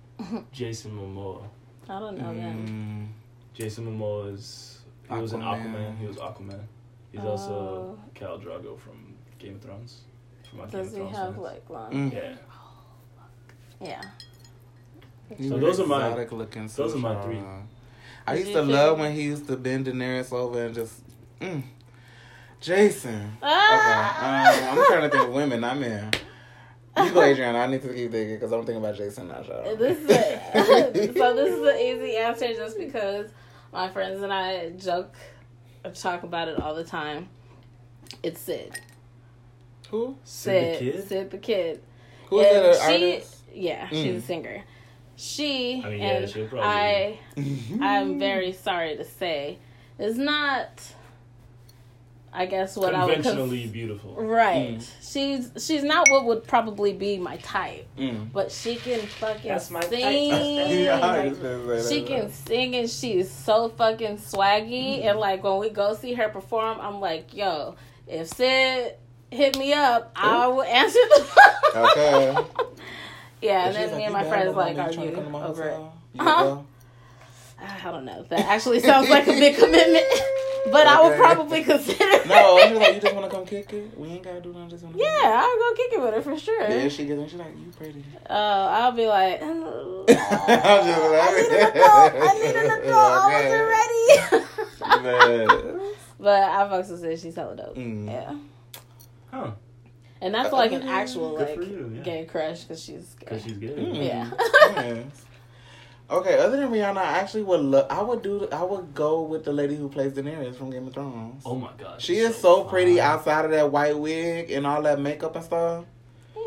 [0.52, 1.44] Jason Momoa.
[1.90, 3.12] I don't know them.
[3.14, 4.80] Mm, Jason Momoa is
[5.10, 5.74] he was in Aquaman.
[5.76, 5.98] Aquaman.
[6.00, 6.62] He was Aquaman.
[7.12, 7.28] He's Oh.
[7.28, 10.02] also Khal Drogo from Game of Thrones.
[10.50, 11.38] From my Game of Does he Thrones have fans.
[11.44, 11.92] like long?
[11.92, 12.14] Mm.
[12.14, 12.36] Yeah.
[13.84, 14.02] Yeah.
[15.38, 16.68] he So those are my- exotic looking.
[16.68, 17.40] those are my three.
[18.26, 21.02] I used to love when he used to bend Daenerys over and just,
[21.42, 21.62] mm,
[22.62, 23.16] Jason.
[23.16, 24.72] Okay, Ah!
[24.72, 26.12] um, I'm trying to think of women, not men.
[26.96, 27.58] You go, Adriana.
[27.60, 29.42] I need to keep thinking because I'm thinking about Jason now.
[29.44, 29.78] Shut up.
[29.80, 31.36] This is a, so.
[31.36, 33.30] This is an easy answer, just because
[33.74, 35.16] my friends and I joke,
[35.84, 37.28] or talk about it all the time.
[38.22, 38.80] It's Sid.
[39.90, 40.16] Who?
[40.24, 40.80] Sid Sid.
[40.80, 41.08] the Kid?
[41.10, 41.82] Sid the kid.
[42.28, 42.76] Who is And that?
[42.76, 43.33] An she- artist?
[43.54, 44.18] Yeah, she's Mm.
[44.18, 44.64] a singer.
[45.16, 47.20] She I mean, yeah, and she'll probably- I.
[47.82, 49.58] I'm very sorry to say,
[50.00, 50.70] is not.
[52.36, 54.16] I guess what I would cons- Conventionally beautiful.
[54.16, 54.80] right.
[54.80, 54.92] Mm.
[55.04, 58.32] She's she's not what would probably be my type, Mm.
[58.34, 59.92] but she can fucking That's my type.
[59.92, 60.84] sing.
[60.84, 65.06] Yeah, I was gonna She can sing and she's so fucking swaggy.
[65.06, 67.76] And like when we go see her perform, I'm like, yo,
[68.08, 68.96] if Sid
[69.30, 71.86] hit me up, I will answer the phone.
[71.92, 72.36] Okay.
[73.44, 75.44] yeah, and was then me and my friends like homie, you argue come to my
[75.46, 75.72] over it.
[75.74, 75.94] hotel?
[76.14, 76.58] You Huh?
[77.86, 78.24] I don't know.
[78.30, 80.04] That actually sounds like a big commitment,
[80.72, 82.04] but I would probably consider.
[82.28, 82.68] No, it.
[82.70, 83.98] she's like, you just want to come kick it?
[83.98, 84.70] We ain't got to do nothing.
[84.70, 86.62] Just wanna yeah, I'll go kick it with her for sure.
[86.70, 87.28] Yeah, she gets in.
[87.30, 88.04] She's like, you pretty.
[88.30, 92.14] Oh, I'll be like, "Oh, I'm just I need an adult.
[92.16, 93.14] I need an adult.
[93.14, 93.36] I
[94.34, 95.46] Okay.
[95.48, 95.94] wasn't ready.
[96.20, 97.20] But I fucks with Sid.
[97.20, 97.76] She's hella dope.
[97.76, 98.08] Mm.
[98.08, 98.36] Yeah.
[99.32, 99.52] Huh.
[100.24, 100.90] And that's uh, like an mm-hmm.
[100.90, 102.02] actual like for you, yeah.
[102.02, 103.26] gay crush because she's gay.
[103.26, 103.78] Because she's good.
[103.78, 104.06] Mm.
[104.08, 104.32] Yeah.
[104.32, 104.98] Mm-hmm.
[104.98, 105.26] Yes.
[106.10, 107.92] Okay, other than Rihanna, I actually would look.
[107.92, 108.48] I would do.
[108.52, 111.44] I would go with the lady who plays Daenerys from Game of Thrones.
[111.46, 112.02] Oh my god.
[112.02, 113.06] she is so pretty fine.
[113.06, 115.86] outside of that white wig and all that makeup and stuff.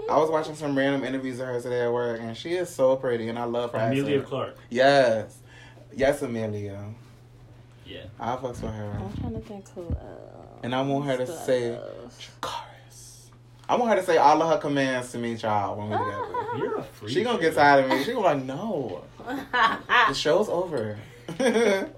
[0.09, 2.97] I was watching some random interviews of her today at work, and she is so
[2.97, 3.79] pretty, and I love her.
[3.79, 4.27] Emilia accent.
[4.27, 4.59] Clarke.
[4.71, 5.37] Yes,
[5.93, 6.85] yes, Emilia.
[7.85, 8.05] Yeah.
[8.21, 10.61] I fucks with her, I'm trying to think who else.
[10.63, 11.47] and I want her to Stuff.
[11.47, 11.79] say,
[12.41, 12.66] "Chorus."
[13.69, 16.59] I want her to say all of her commands to me, child, when we together.
[16.59, 17.13] You're a freak.
[17.13, 18.05] She gonna get tired of me.
[18.05, 19.05] She gonna be like, no,
[20.09, 20.99] the show's over.
[21.39, 21.89] yeah,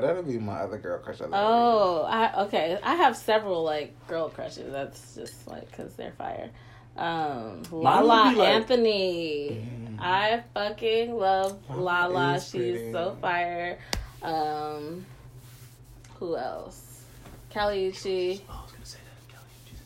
[0.00, 1.20] that'll be my other girl crush.
[1.20, 2.78] of oh, I okay.
[2.82, 4.70] I have several like girl crushes.
[4.70, 6.50] That's just like because they're fire.
[6.96, 9.66] Um, Mine Lala like- Anthony.
[9.70, 9.98] Mm.
[10.00, 12.40] I fucking love Lala Lala.
[12.40, 12.92] She's pretty.
[12.92, 13.78] so fire.
[14.22, 15.06] Um,
[16.18, 17.02] who else?
[17.52, 18.40] Kali Uchis.
[18.48, 19.32] Oh, I was gonna say that.
[19.32, 19.84] Kelly, she's a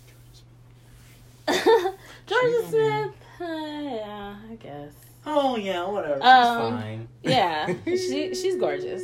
[1.49, 2.69] Jorja Smith.
[2.69, 3.13] Smith.
[3.41, 4.93] Uh, yeah, I guess.
[5.25, 6.15] Oh yeah, whatever.
[6.17, 7.09] She's Um, fine.
[7.23, 9.03] Yeah, she she's gorgeous,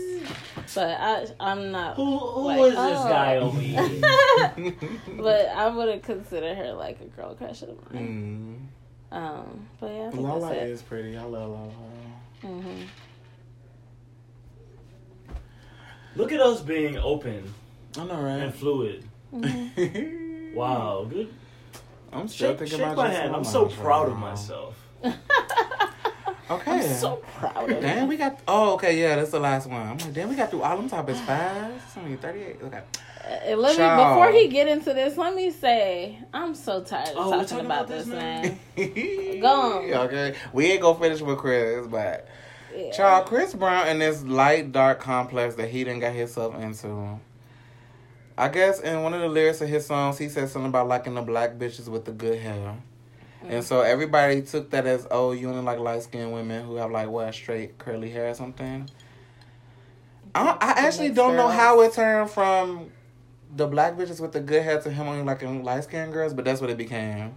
[0.74, 1.96] but I I'm not.
[1.96, 3.08] Who who like, is this oh.
[3.08, 4.74] guy over here?
[5.20, 8.70] but I wouldn't consider her like a girl crush of mine.
[9.12, 9.16] Mm.
[9.16, 10.68] Um, but yeah, I think Lala that's it.
[10.70, 11.16] is pretty.
[11.16, 11.70] I love Lala.
[12.42, 12.82] hmm
[16.16, 17.54] Look at us being open
[17.96, 19.04] I know, and fluid.
[19.32, 20.34] Mm-hmm.
[20.54, 21.32] Wow, good.
[22.12, 23.26] I'm still Shake, thinking shake about my hand.
[23.28, 24.74] I'm Lala so right proud of myself.
[26.50, 26.70] Okay.
[26.70, 28.08] I'm so proud of Damn, you.
[28.08, 28.40] we got.
[28.48, 29.82] Oh, okay, yeah, that's the last one.
[29.82, 31.84] I'm like, damn, we got through all them topics fast.
[31.86, 32.56] It's only 38.
[32.62, 32.80] Okay.
[33.52, 35.18] Uh, let me before he get into this.
[35.18, 38.58] Let me say I'm so tired of Oh, talking, talking about, about this, this man.
[38.78, 39.40] now?
[39.42, 40.06] Go on.
[40.06, 40.34] Okay.
[40.54, 42.26] We ain't gonna finish with Chris, but.
[42.74, 42.92] Yeah.
[42.92, 47.18] Child, Chris Brown in this light dark complex that he didn't got himself into.
[48.38, 51.14] I guess in one of the lyrics of his songs, he said something about liking
[51.14, 52.76] the black bitches with the good hair.
[53.42, 56.92] And so everybody took that as, oh, you only like light skinned women who have
[56.92, 58.88] like what straight curly hair or something.
[60.36, 62.92] I, I actually don't know how it turned from
[63.56, 66.44] the black bitches with the good hair to him only liking light skinned girls, but
[66.44, 67.34] that's what it became.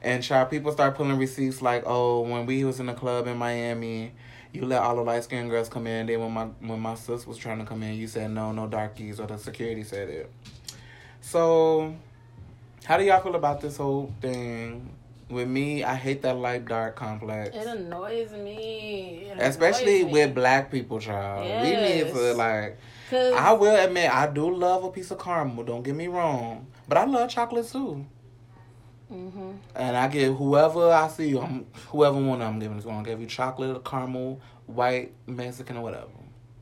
[0.00, 3.36] And child, people start pulling receipts like, oh, when we was in the club in
[3.36, 4.12] Miami,
[4.52, 6.06] you let all the light skinned girls come in.
[6.06, 8.66] Then when my when my sis was trying to come in, you said no, no
[8.66, 10.30] darkies, or the security said it.
[11.20, 11.94] So,
[12.84, 14.90] how do y'all feel about this whole thing?
[15.32, 17.56] with me, I hate that light dark complex.
[17.56, 19.28] It annoys me.
[19.30, 20.12] It Especially annoys me.
[20.12, 21.46] with black people, child.
[21.62, 22.36] We need to Yes.
[22.36, 22.78] like.
[23.12, 25.64] I will admit, I do love a piece of caramel.
[25.64, 28.04] Don't get me wrong, but I love chocolate too.
[29.12, 29.58] Mhm.
[29.74, 33.20] And I give whoever I see, I'm, whoever one I'm giving is going to give
[33.20, 36.08] you chocolate, caramel, white, Mexican, or whatever.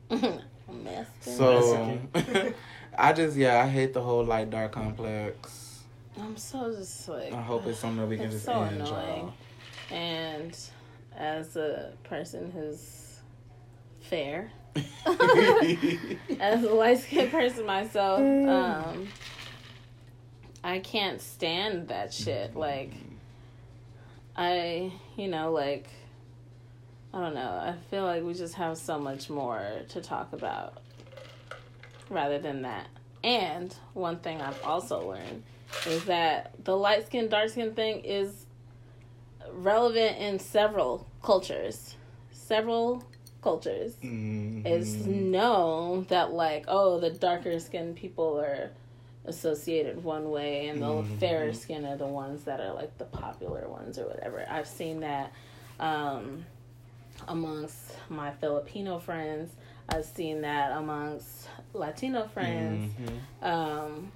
[0.83, 1.07] Mess.
[1.21, 1.99] So
[2.97, 5.83] I just yeah, I hate the whole light dark complex.
[6.19, 7.31] I'm so just like.
[7.31, 8.87] I hope it's something that we can just so end, annoying.
[8.89, 9.33] y'all.
[9.91, 10.57] And
[11.15, 13.19] as a person who's
[14.01, 14.51] fair,
[16.39, 19.07] as a light skinned person myself, um,
[20.63, 22.55] I can't stand that shit.
[22.55, 22.91] Like,
[24.35, 25.87] I, you know, like,
[27.13, 27.41] I don't know.
[27.41, 30.77] I feel like we just have so much more to talk about
[32.09, 32.87] rather than that.
[33.23, 35.43] And one thing I've also learned
[35.85, 38.45] is that the light skin, dark skin thing is
[39.51, 41.95] relevant in several cultures.
[42.31, 43.03] Several
[43.41, 43.95] cultures.
[44.03, 44.65] Mhm.
[44.65, 48.71] It's known that, like, oh, the darker skinned people are
[49.25, 51.19] associated one way, and the Mhm.
[51.19, 54.45] fairer skin are the ones that are, like, the popular ones or whatever.
[54.49, 55.31] I've seen that
[55.79, 56.45] um,
[57.27, 59.51] amongst my Filipino friends.
[59.89, 62.91] I've seen that amongst Latino friends.
[62.99, 63.45] Mhm.
[63.45, 64.11] Um,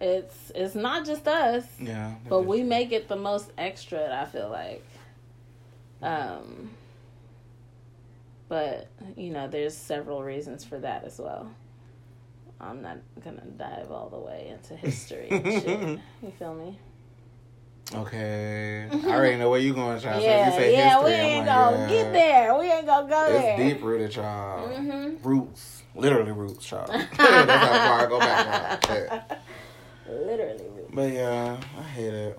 [0.00, 4.20] it's it's not just us, Yeah, but we make it the most extra.
[4.20, 4.84] I feel like.
[6.02, 6.70] Um,
[8.48, 11.50] but you know, there's several reasons for that as well.
[12.62, 15.98] I'm not gonna dive all the way into history and shit.
[16.22, 16.78] You feel me?
[17.94, 20.22] Okay, I already know where you going, child.
[20.22, 20.94] yeah, so if you say yeah.
[20.94, 21.88] history, we ain't like, gonna yeah.
[21.88, 22.58] get there.
[22.58, 23.56] We ain't gonna go there.
[23.60, 24.70] It's deep rooted, child.
[24.70, 25.24] Mhm.
[25.24, 26.88] Roots, literally roots, child.
[26.90, 28.84] That's how far I go back.
[28.88, 29.22] Yeah.
[30.08, 30.64] Literally.
[30.76, 30.90] Roots.
[30.94, 32.38] But yeah, I hate it.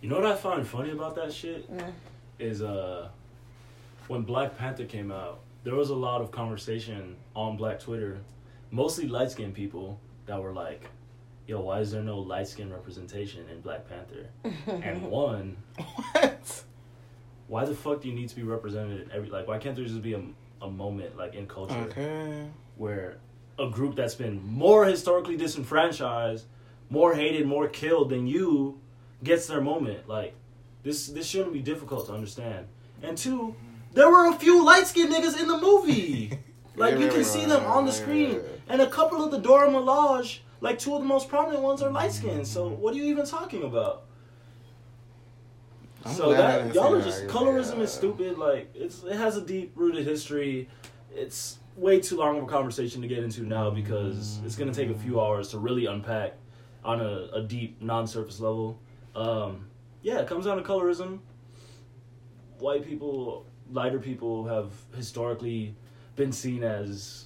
[0.00, 1.92] You know what I find funny about that shit Mm.
[2.38, 3.08] is uh
[4.06, 8.18] when Black Panther came out, there was a lot of conversation on Black Twitter,
[8.70, 10.88] mostly light skinned people that were like,
[11.46, 14.28] "Yo, why is there no light skin representation in Black Panther?"
[14.82, 15.56] and one,
[16.12, 16.62] What?
[17.46, 19.46] why the fuck do you need to be represented in every like?
[19.48, 20.22] Why can't there just be a
[20.60, 22.48] a moment like in culture Okay.
[22.76, 23.18] where
[23.60, 26.46] a group that's been more historically disenfranchised,
[26.90, 28.80] more hated, more killed than you
[29.22, 30.08] gets their moment.
[30.08, 30.34] Like
[30.82, 32.66] this this shouldn't be difficult to understand.
[33.02, 33.54] And two,
[33.92, 36.38] there were a few light skinned niggas in the movie.
[36.78, 38.40] Like Yeah, you can see them on the screen.
[38.68, 41.90] And a couple of the Dora Milaje, like two of the most prominent ones are
[41.90, 42.46] light skinned.
[42.46, 44.04] So what are you even talking about?
[46.04, 48.38] I'm so that y'all are just colorism is stupid.
[48.38, 50.68] Like it's it has a deep rooted history.
[51.14, 54.90] It's way too long of a conversation to get into now because it's gonna take
[54.90, 56.34] a few hours to really unpack
[56.84, 58.78] on a, a deep non-surface level.
[59.14, 59.66] Um,
[60.02, 61.18] yeah, it comes down to colorism.
[62.58, 65.74] White people, lighter people have historically
[66.18, 67.24] been seen as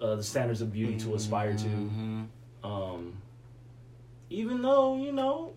[0.00, 1.68] uh, the standards of beauty to aspire to.
[1.68, 2.26] Mhm.
[2.64, 3.12] Um,
[4.30, 5.52] even though you know,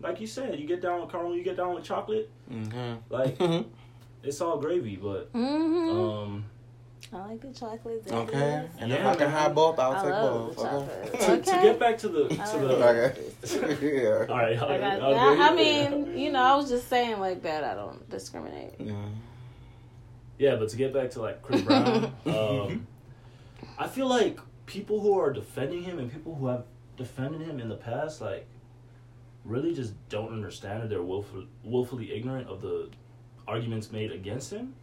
[0.00, 2.98] like you said, you get down with caramel, you get down with chocolate, Mhm.
[3.08, 3.38] like
[4.22, 4.96] it's all gravy.
[4.96, 6.44] But hmm um,
[7.12, 8.02] I like the chocolate.
[8.10, 8.68] okay.
[8.80, 10.56] And if I can have both, I'll I take love both.
[10.56, 11.10] the Okay.
[11.20, 11.44] chocolate.
[11.44, 12.84] to, to get back to the to the.
[12.84, 13.22] Okay.
[14.02, 14.26] yeah.
[14.28, 15.48] All right, all Like right, I, I'll I.
[15.50, 17.62] I mean, you know, I was just saying like that.
[17.64, 18.74] I don't discriminate.
[18.80, 18.94] Yeah.
[20.38, 22.86] Yeah, but to get back to like Chris Brown, um,
[23.78, 26.64] I feel like people who are defending him and people who have
[26.96, 28.46] defended him in the past, like,
[29.44, 32.90] really just don't understand or they're willful, willfully ignorant of the
[33.46, 34.74] arguments made against him.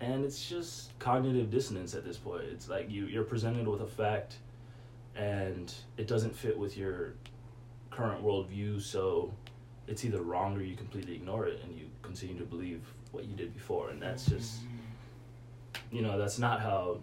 [0.00, 2.44] And it's just cognitive dissonance at this point.
[2.44, 4.36] It's like you you're presented with a fact,
[5.14, 7.12] and it doesn't fit with your
[7.90, 9.34] current worldview, so
[9.86, 12.80] it's either wrong or you completely ignore it and you continue to believe
[13.12, 14.60] what you did before and that's just
[15.90, 16.98] you know that's not how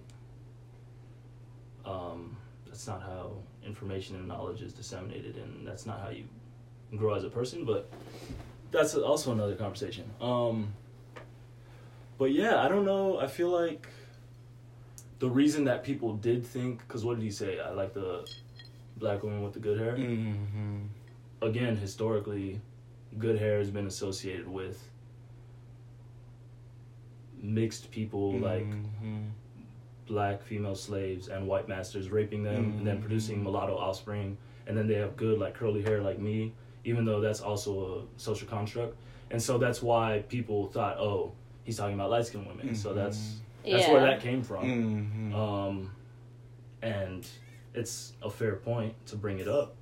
[1.85, 2.35] um,
[2.65, 3.31] that's not how
[3.65, 6.25] information and knowledge is disseminated and that's not how you
[6.95, 7.89] grow as a person but
[8.71, 10.09] that's also another conversation.
[10.19, 10.73] Um,
[12.17, 13.87] but yeah i don't know i feel like
[15.19, 17.59] the reason that people did think because what did he say?
[17.59, 18.29] I like the
[18.97, 19.95] black woman with the good hair.
[19.95, 20.81] Mm-hmm.
[21.41, 22.59] again, historically,
[23.17, 24.83] good hair has been associated with
[27.41, 29.23] mixed people like Mm-hmm.
[30.07, 34.87] black female slaves and white masters raping them and then producing mulatto offspring and then
[34.87, 36.53] they have good like curly hair like me
[36.85, 37.71] even though that's also
[38.17, 38.95] a social construct
[39.31, 41.33] and so that's why people thought oh
[41.65, 43.91] he's talking about light-skinned women so that's that's Yeah.
[43.91, 45.35] where that came from Mm-hmm.
[45.35, 45.91] um,
[46.81, 47.27] and
[47.73, 49.75] it's a fair point to bring it up.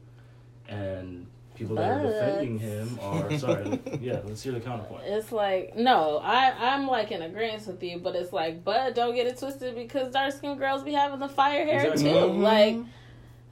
[0.68, 3.80] And people that are defending him are sorry.
[4.02, 5.04] yeah, let's hear the counterpoint.
[5.08, 9.16] It's like no, I I'm like in agreement with you, but it's like, but don't
[9.16, 12.12] get it twisted because dark skinned girls be having the fire hair Exactly.
[12.12, 12.18] too.
[12.18, 12.42] Mhm.
[12.42, 12.78] Like,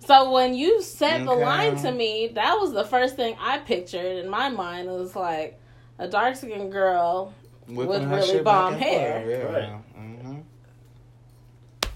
[0.06, 4.18] so when you said the line to me, that was the first thing I pictured
[4.24, 4.90] in my mind.
[4.90, 5.60] It was like
[5.98, 7.34] a dark skinned girl,
[7.68, 9.22] Whipping with really bomb back hair.
[9.22, 9.60] forth, Yeah.
[9.60, 9.80] Right.
[9.96, 10.40] hmm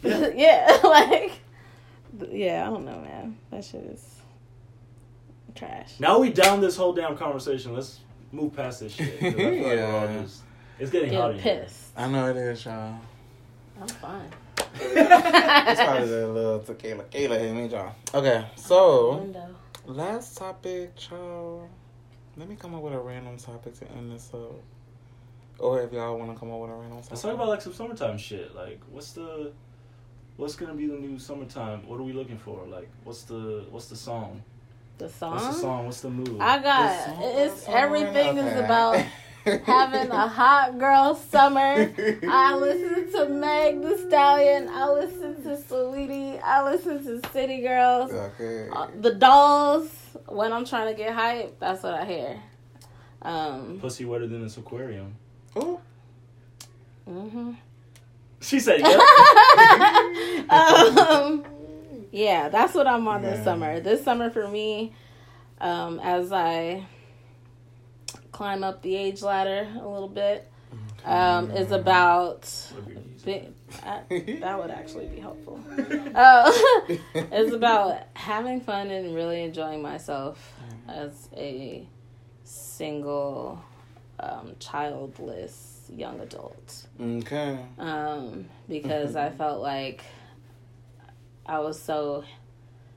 [0.37, 1.31] yeah, like,
[2.31, 3.37] yeah, I don't know, man.
[3.51, 4.16] That shit is
[5.57, 5.93] trash.
[5.99, 7.73] Now we down this whole damn conversation.
[7.73, 7.99] Let's
[8.31, 9.15] move past this shit.
[9.23, 10.21] I feel like Yeah.
[10.21, 10.41] just,
[10.79, 11.63] it's getting hot Get in here.
[11.65, 11.85] pissed.
[11.97, 12.99] I know it is, y'all.
[13.81, 14.29] I'm fine.
[14.79, 17.93] It's probably the little tequila, tequila hit me, y'all.
[18.13, 19.55] Okay, so Window.
[19.85, 21.67] last topic, y'all.
[22.35, 24.61] Let me come up with a random topic to end this up.
[25.59, 27.11] Or if y'all want to come up with a random topic.
[27.11, 28.55] Let's talk about like some summertime shit.
[28.55, 29.51] Like, what's the,
[30.35, 31.87] what's gonna be the new summertime?
[31.87, 32.65] What are we looking for?
[32.67, 34.43] Like, what's the, what's the song?
[34.97, 35.33] The song.
[35.33, 35.85] What's the song?
[35.85, 36.41] What's the move?
[36.41, 38.95] I got song- it's song, everything is about
[39.63, 41.93] having a hot girl summer.
[42.27, 44.67] I listen to Meg Thee Stallion.
[44.69, 46.41] I listen to Saweetie.
[46.43, 48.11] I listen to City Girls.
[48.11, 48.69] Okay.
[48.71, 49.89] Uh, the dolls.
[50.25, 52.41] When I'm trying to get hype, that's what I hear.
[53.21, 53.77] Um.
[53.79, 55.15] Pussy wetter than this aquarium.
[55.57, 55.79] Ooh.
[57.05, 57.51] hmm
[58.41, 58.99] She said, "Yep."
[60.49, 61.45] um,
[62.11, 63.79] yeah, that's what I'm on this summer.
[63.79, 64.93] This summer for me,
[65.59, 66.85] um, as I
[68.31, 70.49] climb up the age ladder a little bit,
[71.05, 72.49] um, is about.
[73.83, 74.01] I,
[74.41, 75.59] that would actually be helpful.
[76.15, 76.51] Uh,
[77.13, 80.55] it's about having fun and really enjoying myself
[80.87, 81.87] as a
[82.43, 83.61] single,
[84.19, 87.59] um, childless young adult Okay.
[87.77, 90.03] um, because I felt like
[91.47, 92.23] I was so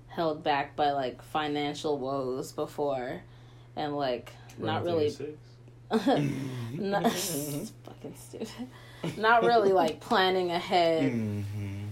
[0.08, 3.22] held back by like financial woes before,
[3.76, 5.14] and like not really,
[5.90, 8.48] not, fucking stupid.
[9.16, 11.86] Not really like planning ahead Mhm.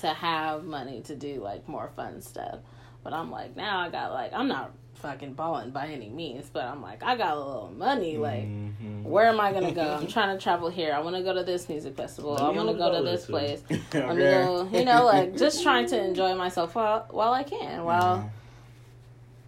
[0.00, 2.58] to have money to do like more fun stuff.
[3.04, 6.64] But I'm like now I got like I'm not fucking balling by any means, but
[6.64, 8.44] I'm like I got a little money like.
[8.44, 9.02] Mhm.
[9.04, 9.82] Where am I gonna go?
[10.00, 10.92] I'm trying to travel here.
[10.92, 12.36] I want to go to this music festival.
[12.38, 13.32] I want to go to this too.
[13.32, 13.62] place.
[13.70, 14.06] okay.
[14.06, 14.68] Let me go.
[14.72, 18.30] You know, like just trying to enjoy myself while while I can, while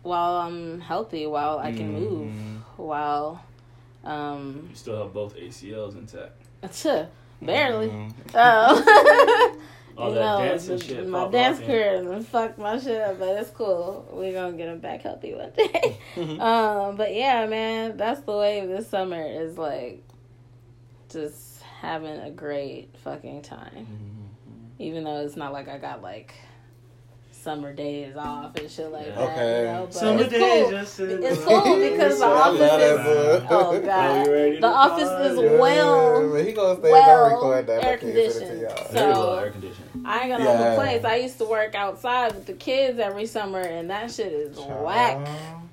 [0.02, 2.58] while I'm healthy, while I can move, Mhm.
[2.78, 3.44] while
[4.02, 6.40] um, You still have both ACLs intact.
[7.42, 7.88] barely.
[7.88, 8.12] Mhm.
[8.34, 9.56] Oh.
[9.96, 11.08] All You that know, dancing the- shit.
[11.08, 14.08] My dance career and fucked my shit up, but it's cool.
[14.12, 15.98] We're gonna get them back healthy one day.
[16.40, 20.02] Um, but yeah, man, that's the way this summer is like
[21.10, 23.86] just having a great fucking time.
[23.86, 24.26] Mhm.
[24.78, 26.34] Even though it's not like I got like
[27.42, 29.14] summer days off and shit like Yeah.
[29.14, 29.28] that.
[29.30, 29.58] Okay.
[29.60, 29.84] You know?
[29.86, 30.70] But Summer it's days, cool.
[30.70, 34.26] just It's cool because the office is that oh god.
[34.26, 37.84] The office is Yeah, well- but he gonna stay well and record that.
[37.84, 38.60] air I can't send it to conditioned.
[38.60, 39.14] y'all.
[39.14, 39.88] So- air conditioning.
[40.04, 40.44] I ain't got Yeah.
[40.58, 41.04] no complaints.
[41.04, 45.18] I used to work outside with the kids every summer and that shit is whack.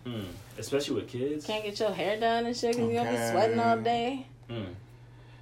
[0.05, 0.25] Mm.
[0.57, 1.45] Especially with kids.
[1.45, 4.25] Can't get your hair done and shit because you're gonna be sweating all day.
[4.49, 4.65] Mm.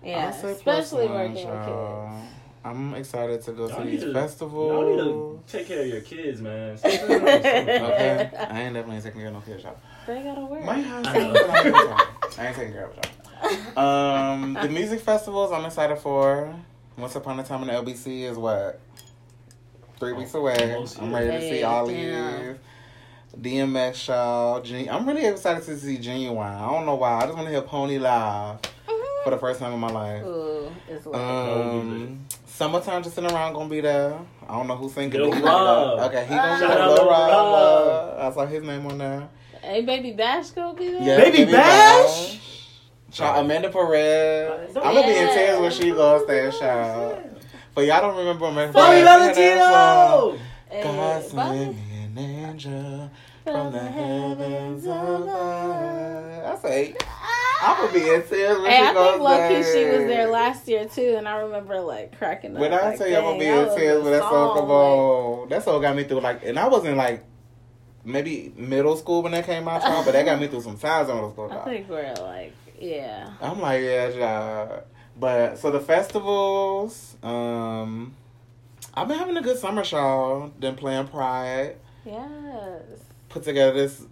[0.04, 2.30] Yeah, I'll say plus especially working with kids.
[2.66, 4.72] I'm excited to go Y'all to need these to- festivals.
[4.72, 6.78] Y'all need to take care of your kids, man.
[6.84, 9.78] Okay, I ain't definitely taking care of no kids, y'all.
[10.08, 10.66] They gotta work.
[10.66, 11.34] Might have I some, know.
[11.34, 13.80] but I ain't taking- I ain't taking care of y'all.
[13.84, 16.54] Um, the music festivals I'm excited for.
[16.98, 18.80] Once Upon a Time in the LBC is what
[20.00, 20.56] three weeks away.
[21.00, 22.58] I'm ready to see Hey, all damn.
[23.34, 23.54] these.
[23.54, 24.62] DMX, y'all.
[24.62, 26.40] Gen- I'm really excited to see Ginuwine.
[26.62, 27.18] I don't know why.
[27.18, 28.60] I just want to hear Pony live
[29.24, 30.24] for the first time in my life.
[30.26, 32.25] Ooh, it's like Um,
[32.56, 34.18] summertime just sitting around gonna be there.
[34.48, 35.12] I don't know who's singing.
[35.12, 36.00] Lil but he gonna Rob.
[36.12, 36.88] Okay, he gonna be Shout there.
[36.88, 37.30] Lil Lil Rob.
[37.30, 38.20] Rob.
[38.20, 39.30] uh, I saw his name on there.
[39.62, 41.02] Hey, baby Bash gonna be there.
[41.02, 42.40] Yeah, Baby Bash?
[43.12, 44.76] Child, Amanda Perez.
[44.76, 47.18] Oh, I'm gonna be in tears when she goes there, child.
[47.74, 49.36] But y'all don't remember Amanda Bobby Perez.
[49.36, 50.40] singing that song.
[50.70, 53.12] Hey, God Bobby- send me an angel
[53.44, 55.30] from the heavens above.
[56.46, 56.96] I say,
[57.66, 59.64] I'm gonna be in tears when Hey, she I think low key there.
[59.74, 62.62] she was there last year too, and I remember like cracking up.
[62.62, 64.56] When I like, tell you I'm gonna be that in was tears when that song
[64.58, 67.24] come like- on, that song got me through like, and I wasn't like
[68.04, 71.16] maybe middle school when that came out, but that got me through some times in
[71.16, 71.52] middle school.
[71.52, 73.32] I think we're like, yeah.
[73.42, 74.84] I'm like, yeah, child.
[75.18, 78.14] But so the festivals, um,
[78.94, 80.50] I've been having a good summer, y'all.
[80.50, 82.82] Been playing Pride, Yes.
[83.30, 84.06] put together this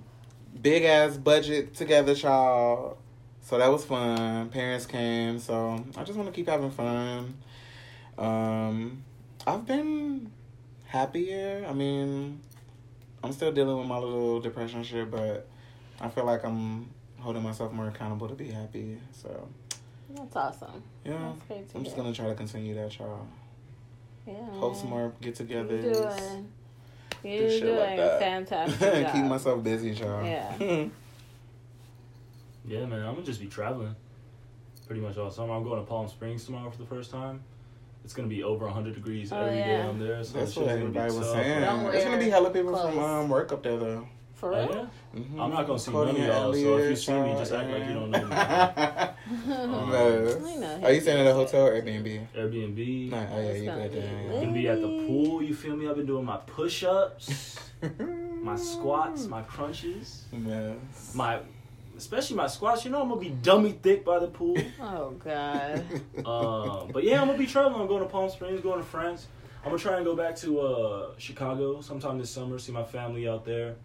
[0.62, 2.98] big ass budget together, y'all.
[3.44, 4.50] So that was fun.
[4.50, 7.34] Parents came, so I just want to keep having fun.
[8.18, 9.04] Um,
[9.46, 10.32] I've been
[10.86, 11.66] happier.
[11.68, 12.40] I mean,
[13.22, 15.46] I'm still dealing with my little depression shit, but
[16.00, 16.90] I feel like I'm
[17.20, 18.98] holding myself more accountable to be happy.
[19.12, 19.48] So
[20.16, 20.82] That's awesome.
[21.04, 23.28] yeah, That's great I'm just gonna try to continue that, y'all.
[24.26, 24.52] Yeah.
[24.52, 24.90] Host man.
[24.90, 25.94] more You're get-togethers.
[25.94, 26.52] doing.
[27.26, 29.12] You're shit doing like fantastic.
[29.12, 30.24] Keep myself busy, y'all.
[30.24, 30.86] Yeah.
[32.66, 33.96] Yeah, man, I'm gonna just be traveling
[34.88, 35.54] pretty much all summer.
[35.54, 37.42] I'm going to Palm Springs tomorrow for the first time.
[38.04, 39.88] It's gonna be over 100 degrees Oh, every day yeah.
[39.90, 40.24] I'm there.
[40.24, 41.36] So That's it's what gonna be everybody was tough.
[41.36, 41.62] saying.
[41.62, 44.08] Don't There's gonna be hella people from um, work up there though.
[44.34, 44.90] For Oh, real?
[45.14, 45.20] yeah?
[45.22, 45.40] Mhm.
[45.40, 47.70] I'm not gonna see Cody none of y'all, so if you see me, just act
[47.70, 48.36] like you don't know me.
[49.48, 49.86] No.
[49.86, 52.28] Know Are you staying at a hotel or Airbnb?
[52.36, 53.10] Airbnb.
[53.10, 54.42] No, oh yeah, you gonna good be then.
[54.42, 55.42] Gonna be at the pool.
[55.42, 55.88] You feel me?
[55.88, 57.58] I've been doing my push-ups,
[58.42, 61.16] my squats, my crunches, Yes.
[61.16, 61.40] my,
[61.98, 62.86] especially my squats.
[62.86, 64.58] You know I'm gonna be dummy thick by the pool.
[64.82, 65.84] Oh God.
[66.26, 67.82] Uh, but yeah, I'm gonna be traveling.
[67.82, 69.28] I'm going to Palm Springs, going to France.
[69.64, 72.58] I'm gonna try and go back to uh, Chicago sometime this summer.
[72.60, 73.76] See my family out there.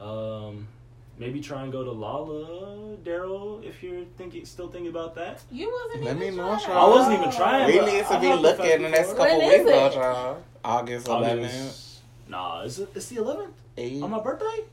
[0.00, 0.66] Um,
[1.18, 5.42] maybe try and go to Lolla, Daryl, if you're thinking, still thinking about that.
[5.50, 6.60] You wasn't Let even me know, trying.
[6.60, 6.76] Sean.
[6.76, 7.66] I wasn't even trying.
[7.66, 9.94] we need to I've be looking in the next couple When weeks, is though, it?
[9.94, 10.42] y'all.
[10.64, 11.32] August 11th.
[11.38, 12.00] August.
[12.28, 14.02] Nah, it's it's the 11th 8th.
[14.02, 14.64] on my birthday.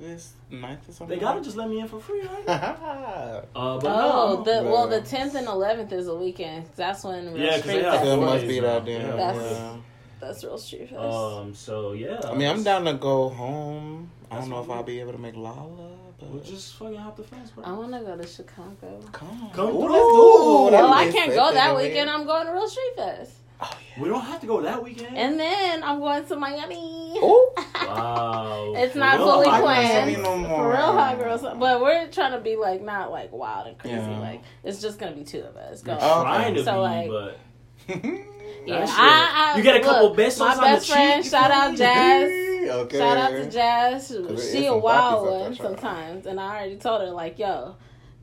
[0.00, 1.08] It's 9th or something.
[1.16, 2.44] They gotta just let me in for free, right?
[2.48, 6.66] Uh, but Oh, no, the well, the tenth and eleventh is a weekend.
[6.76, 7.98] That's when real Yeah, 'cause street fest.
[8.00, 8.66] Still Four must be now.
[8.66, 9.16] that then.
[9.16, 9.76] That's- Yeah.
[10.20, 11.00] That's real street fest.
[11.00, 12.20] um, so yeah.
[12.24, 14.10] I mean, I'm down to go home.
[14.30, 17.16] I don't know if I'll be able to make Lolla, but We'll just fucking hop
[17.16, 17.62] the fence, bro.
[17.64, 19.00] I want to go to Chicago.
[19.12, 19.50] come on.
[19.52, 19.92] Come Ooh, through.
[19.92, 20.72] let's do it.
[20.80, 21.88] Well, I can't go that anyway.
[21.88, 22.10] weekend.
[22.10, 24.02] I'm going to Real Street Fest, Oh yeah.
[24.02, 25.16] We don't have to go that weekend.
[25.16, 27.14] and then I'm going to Miami.
[27.16, 27.52] Oh.
[27.86, 28.72] wow.
[28.76, 29.26] It's For not real?
[29.32, 30.16] fully planned.
[30.16, 33.68] summer no For real hot girls, but we're trying to be like not like wild
[33.68, 33.96] and crazy.
[33.96, 34.18] Yeah.
[34.18, 35.98] Like it's just gonna be two of us You're going.
[36.10, 37.38] Oh, trying to So, be, like- but
[38.66, 41.24] Yeah, I, I, You get a couple look, besos My on the best cheek, friend,
[41.24, 41.76] you shout out me?
[41.76, 42.30] Jazz.
[42.70, 42.98] okay.
[42.98, 44.50] Shout out to Jazz.
[44.52, 47.76] She a wild one sometimes, and I already told her like, yo.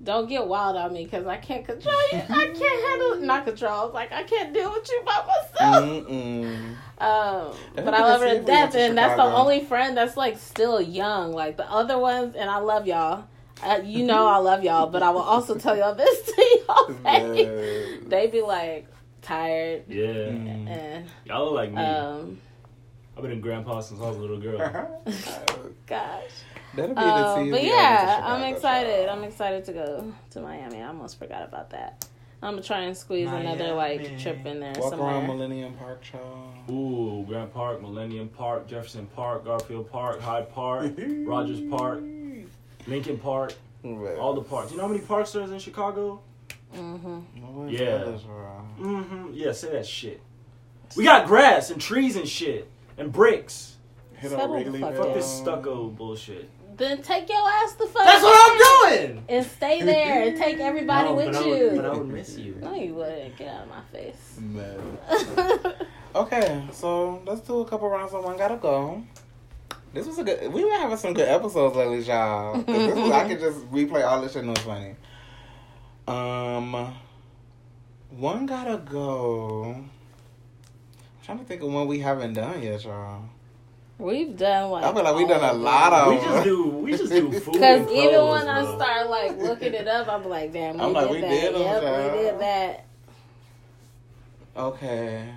[0.04, 2.18] Don't get wild on me because I can't control you.
[2.18, 3.72] I can't handle not control.
[3.72, 5.86] I was like I can't deal with you by myself.
[5.86, 6.76] Mm-mm.
[6.98, 9.16] Um, but I love her to to see if we went death, to and that's
[9.16, 11.34] the only friend that's like still young.
[11.34, 13.26] Like the other ones, and I love y'all.
[13.64, 16.96] Uh, you know I love y'all, but I will also tell y'all this to y'all.
[17.38, 17.98] Yeah.
[18.08, 18.88] They be like
[19.22, 21.82] tired, yeah, and y'all look like me.
[21.82, 22.40] um,
[23.16, 24.62] I've been in grandpa since I was a little girl.
[24.62, 26.24] Oh gosh.
[26.74, 28.92] That'll be Uh, the but yeah, gotta I'm excited.
[29.02, 30.82] Chicago, I'm excited to go to Miami.
[30.82, 32.06] I almost forgot about that.
[32.42, 35.28] I'm gonna try and squeeze another like trip in there Walk around.
[35.28, 36.54] Millennium Park, child.
[36.70, 42.02] Ooh, Grand Park, Millennium Park, Jefferson Park, Garfield Park, Hyde Park, Rogers Park,
[42.88, 43.54] Lincoln Park,
[43.84, 44.72] all the parks.
[44.72, 46.22] You know how many parks there's in Chicago?
[46.74, 47.20] hmm
[47.68, 47.80] Yeah.
[47.80, 48.18] Yeah.
[48.80, 49.26] Mm-hmm.
[49.34, 50.22] Yeah, say that shit.
[50.96, 53.78] We got grass and trees and shit and bricks.
[54.16, 55.14] Hit Settle on the fuck Fuck down.
[55.14, 56.50] this stucco bullshit.
[56.78, 58.06] Then take your ass the fuck.
[58.06, 59.26] That's what I'm doing.
[59.30, 61.52] And stay there and take everybody No, with but I you.
[61.52, 62.56] would, but I would miss you.
[62.62, 63.36] No, you wouldn't.
[63.38, 64.38] Get out of my face.
[64.40, 64.98] Man.
[66.14, 69.02] Okay, so let's do a couple rounds of one gotta go.
[69.94, 70.52] This was a good.
[70.52, 72.54] We've been having some good episodes lately, y'all.
[72.56, 74.96] 'Cause This was, I could just replay all this shit and it was funny.
[76.08, 76.94] Um,
[78.10, 79.84] one gotta go.
[81.32, 83.24] I'm trying to think of one we haven't done yet, y'all.
[83.98, 84.84] We've done like.
[84.84, 86.18] I feel like we've done a of lot them.
[86.18, 86.64] of- We just do.
[86.70, 87.54] We just do food.
[87.54, 90.94] Because even clothes, when I start like looking it up, I'm like, damn, we I'm
[90.94, 91.30] did like, we that.
[91.30, 92.12] did yep, child.
[92.12, 92.86] we did that.
[94.58, 95.30] Okay,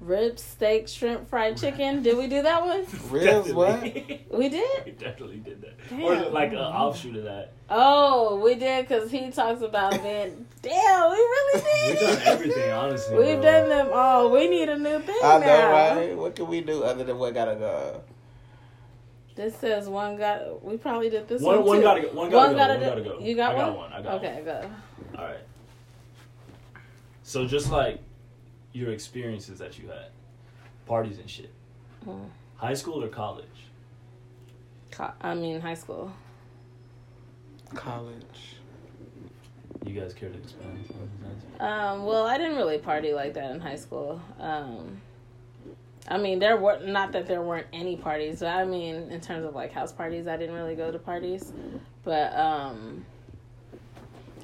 [0.00, 2.02] Rib, steak, shrimp, fried chicken.
[2.04, 2.86] Did we do that one?
[3.10, 3.52] ribs.
[3.52, 3.82] What?
[3.82, 4.84] We did.
[4.84, 5.74] we definitely did that.
[5.90, 6.02] Damn.
[6.02, 7.52] Or like an offshoot of that.
[7.68, 10.46] Oh, we did because he talks about being.
[10.62, 11.88] Damn, we really did.
[12.00, 13.16] We've done everything, honestly.
[13.16, 13.42] We've bro.
[13.42, 14.30] done them all.
[14.30, 15.46] We need a new thing I now.
[15.46, 16.16] know, right?
[16.16, 18.00] What can we do other than what gotta go?
[19.34, 20.64] This says one got.
[20.64, 21.66] We probably did this One, one.
[21.66, 22.08] one gotta go.
[22.12, 22.56] One gotta One go.
[22.58, 23.24] gotta one do- gotta go.
[23.26, 23.66] You got I one?
[23.66, 23.92] got one.
[23.92, 24.70] I got Okay, go.
[25.18, 25.38] All right.
[27.24, 28.00] So just like
[28.72, 30.10] your experiences that you had,
[30.86, 31.52] parties and shit.
[32.04, 32.24] Hmm.
[32.56, 33.46] High school or college?
[34.90, 36.12] Co- I mean, high school.
[37.74, 38.56] College.
[39.84, 40.78] You guys care to expand?
[41.60, 44.20] Um, well, I didn't really party like that in high school.
[44.38, 45.00] Um,
[46.08, 49.44] I mean, there were not that there weren't any parties, but I mean, in terms
[49.44, 51.52] of like house parties, I didn't really go to parties.
[52.04, 53.04] But um,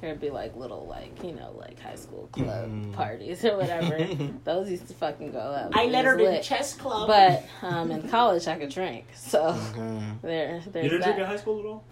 [0.01, 2.93] there'd be like little, like you know, like high school club Mhm.
[2.93, 4.07] parties or whatever.
[4.43, 5.71] Those used to fucking go up.
[5.75, 7.07] I It let her to the chess club.
[7.07, 10.03] But um, in college, I could drink, so Okay.
[10.21, 11.03] there, there's you didn't that.
[11.05, 11.83] drink in high school at all?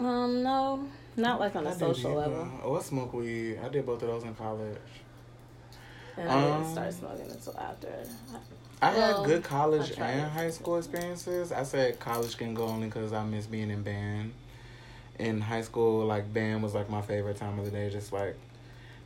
[0.00, 2.30] Um, no, not like on I a social either.
[2.30, 2.48] level.
[2.64, 3.58] Oh, I smoke weed.
[3.64, 4.76] I did both of those in college.
[6.16, 7.88] And I didn't Um, start smoking until after.
[8.82, 11.52] I Well, had good college and high school experiences.
[11.52, 14.32] I said college can go only because I miss being in band.
[15.18, 17.88] In high school, like band was like my favorite time of the day.
[17.90, 18.36] Just like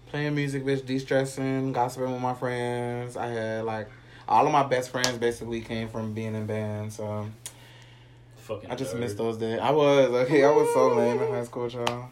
[0.07, 3.17] playing music, bitch, de stressing, gossiping with my friends.
[3.17, 3.89] I had like
[4.29, 6.93] all of my best friends basically came from being in band.
[6.93, 7.29] So
[8.37, 9.01] Fucking I just nerd.
[9.01, 9.59] missed those days.
[9.61, 10.45] I was okay.
[10.45, 12.11] I was so lame in high school, y'all.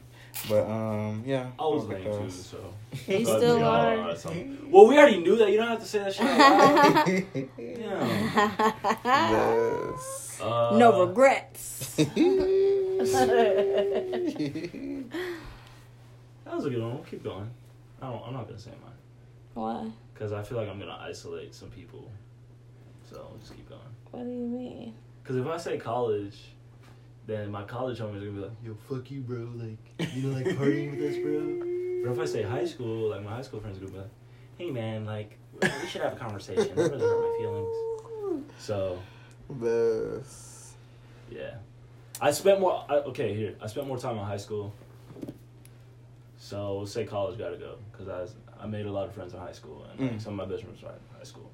[0.51, 2.59] But um, yeah, I was lame too, so.
[3.09, 4.17] You still you know, are.
[4.69, 5.51] Well, we already knew that.
[5.51, 6.27] You don't have to say that shit.
[6.27, 7.09] out
[7.59, 8.91] yeah.
[9.33, 10.41] yes.
[10.43, 11.97] Uh, no regrets.
[16.45, 16.95] That was a good one.
[16.95, 17.51] We'll keep going.
[18.01, 18.93] I don't, I'm not gonna say mine
[19.55, 19.91] Why?
[20.15, 22.11] because I feel like I'm gonna isolate some people.
[23.11, 23.81] So we'll just keep going.
[24.11, 24.95] What do you mean?
[25.23, 26.37] Because if I say college,
[27.27, 29.49] then my college homies are gonna be like, "Yo, fuck you, bro.
[29.57, 29.79] Like,
[30.15, 33.31] you don't like partying with us, bro." But if I say high school, like my
[33.37, 34.11] high school friends are gonna be like,
[34.59, 36.77] "Hey, man, like, we should have a conversation.
[36.77, 37.77] That really hurt my feelings."
[38.59, 38.99] So
[39.51, 40.75] This.
[41.31, 41.55] yeah,
[42.21, 42.85] I spent more.
[42.89, 44.73] I, okay, here I spent more time in high school.
[46.39, 49.15] So we'll say college got to go because I was, I made a lot of
[49.15, 50.23] friends in high school and like, Mm.
[50.23, 51.51] some of my best friends were in high school.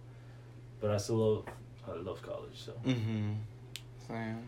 [0.80, 1.44] But I still love
[1.88, 2.54] I love college.
[2.54, 3.32] So Mm-hmm.
[4.06, 4.42] Same.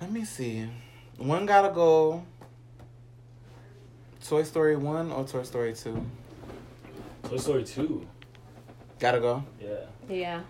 [0.00, 0.68] Let me see.
[1.18, 2.22] One gotta go.
[4.26, 6.04] Toy Story one or Toy Story two?
[7.24, 8.06] Toy Story two.
[8.98, 9.44] Gotta go.
[9.60, 9.74] Yeah,
[10.08, 10.40] Yeah.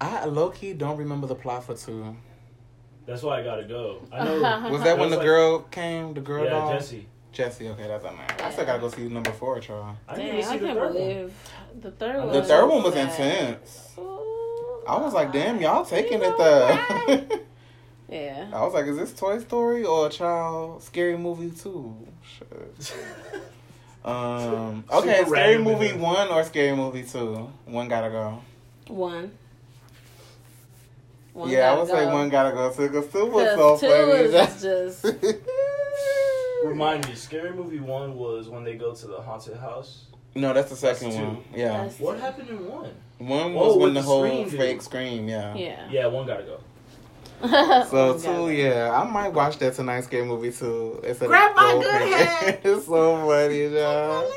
[0.00, 2.16] I low key don't remember the plot for two.
[3.06, 4.00] That's why I gotta go.
[4.12, 4.68] I know.
[4.70, 6.14] Was that when the like- girl came?
[6.14, 6.72] The girl yeah.
[6.72, 7.06] Jesse.
[7.32, 7.68] Jesse.
[7.68, 8.26] Okay, that's on there.
[8.46, 9.96] I still gotta go see number four, y'all.
[10.08, 10.92] I Dang, didn't even I the can't third one.
[10.92, 11.34] believe
[11.82, 12.32] the third one.
[12.32, 13.10] The third one was sad.
[13.10, 13.92] intense.
[13.98, 14.84] Ooh.
[14.86, 17.40] I was like, damn, y'all taking it there.
[18.06, 18.50] Yeah.
[18.52, 21.96] I was like, is this Toy Story or a child scary movie too?
[22.22, 22.94] Shit.
[24.04, 24.84] Um.
[24.92, 27.50] Okay, Super scary movie one or scary movie two.
[27.64, 28.40] One gotta go.
[28.88, 29.32] One.
[31.34, 32.88] One yeah, I gotta would say one gotta go too.
[32.88, 34.12] Cause two was so 'Cause two funny.
[34.22, 35.06] is just.
[36.64, 40.06] Remind me, Scary Movie one was when they go to the haunted house.
[40.34, 41.16] no, that's the second two.
[41.18, 41.44] one.
[41.54, 42.90] Yeah, That's- What happened in one?
[43.18, 44.58] one Oh, was when the, the whole scream dude.
[44.58, 45.28] fake scream.
[45.28, 45.54] Yeah.
[45.54, 45.88] Yeah.
[45.90, 46.58] Yeah, one gotta go.
[47.90, 50.02] So One two, yeah, I might watch that tonight.
[50.04, 51.00] Scary movie too.
[51.02, 52.12] It's a Grab my good thing.
[52.12, 52.58] hand.
[52.64, 54.30] it's so funny, y'all.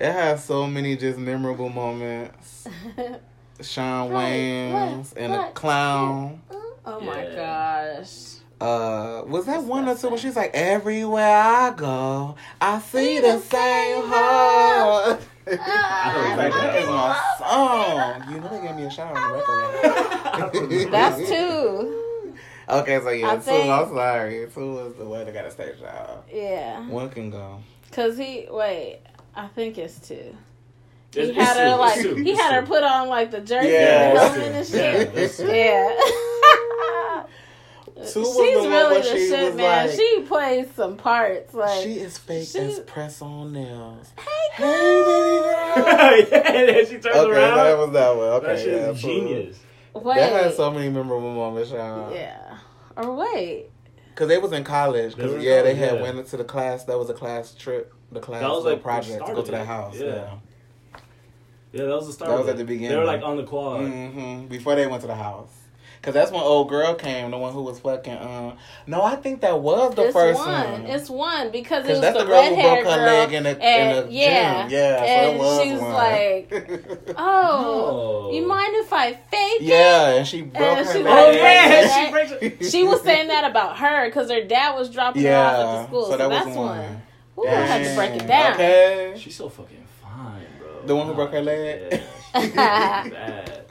[0.00, 2.66] It has so many just memorable moments.
[3.62, 5.54] Shawn Right, Wayans right, and the right.
[5.54, 6.42] clown.
[6.84, 7.94] oh my Yeah.
[8.00, 8.28] gosh.
[8.60, 13.40] Uh, was that one or two when she's like, "Everywhere I go, I see the
[13.40, 18.32] same heart." I was like, that is my song.
[18.32, 20.90] You know they gave me a shout on the record.
[20.92, 22.34] That's two.
[22.68, 23.40] Okay, so yeah, I two.
[23.42, 24.46] think- I'm sorry.
[24.54, 26.24] Two was the one that got a stage job.
[26.32, 26.86] Yeah.
[26.88, 27.58] One can go.
[27.90, 29.00] Cause he wait,
[29.34, 30.36] I think it's two.
[31.14, 33.30] He It's- had it's her two, like it's he it's had her put on like
[33.30, 34.52] the jersey Yeah, and the helmet two.
[34.56, 35.14] and shit.
[35.14, 35.46] Yeah, it's two.
[35.46, 37.22] Yeah.
[37.94, 39.86] Two was She's the really where the she shit, man.
[39.86, 44.10] like- she plays some parts like she is fake she- as press on nails.
[44.18, 46.40] Hey, Hey, baby girl.
[46.42, 47.30] yeah, and then she turns around.
[47.30, 47.56] Okay, around.
[47.58, 48.26] that was that one.
[48.28, 49.58] Okay, that shit yeah, genius.
[49.94, 50.16] Wait.
[50.16, 52.12] That had so many memorable moments, y'all.
[52.14, 52.58] yeah.
[52.96, 53.66] Or wait.
[54.14, 55.16] Cause they was in college.
[55.16, 56.02] Cause yeah, they had yeah.
[56.02, 56.84] went into the class.
[56.84, 57.92] That was a class trip.
[58.10, 59.66] The class That was like project to go to that it.
[59.66, 59.96] house.
[59.98, 60.34] Yeah.
[61.72, 61.82] Yeah.
[61.82, 62.30] Yeah, that was the start.
[62.30, 62.90] That was at the beginning.
[62.90, 63.80] They were like on the quad.
[63.88, 65.48] hmm Before they went to the house.
[66.02, 68.18] Cause that's when old girl came, the one who was fucking.
[68.18, 68.56] Um,
[68.88, 70.72] no, I think that was the it's first one.
[70.72, 70.86] one.
[70.86, 73.06] It's one because it was that's the, the girl who broke hair her girl.
[73.06, 74.70] leg in the, and, in the yeah, gym.
[74.72, 75.92] Yeah, and so it was she's one.
[75.92, 78.36] like, "Oh, No.
[78.36, 81.14] you mind if I fake yeah, and she broke And her she leg.
[81.16, 82.42] Oh yeah, she breaks it.
[82.60, 85.82] it?" She was saying that about her because her dad was dropping her off at
[85.82, 86.04] the school.
[86.06, 86.78] so So, that was that's one.
[86.78, 87.02] one.
[87.38, 88.54] Ooh, I had to break it down.
[88.54, 89.14] Okay.
[89.16, 89.81] She's so fucking fine, bro.
[90.86, 92.02] The one who broke her leg?
[92.34, 92.48] Yeah,
[93.10, 93.64] bad.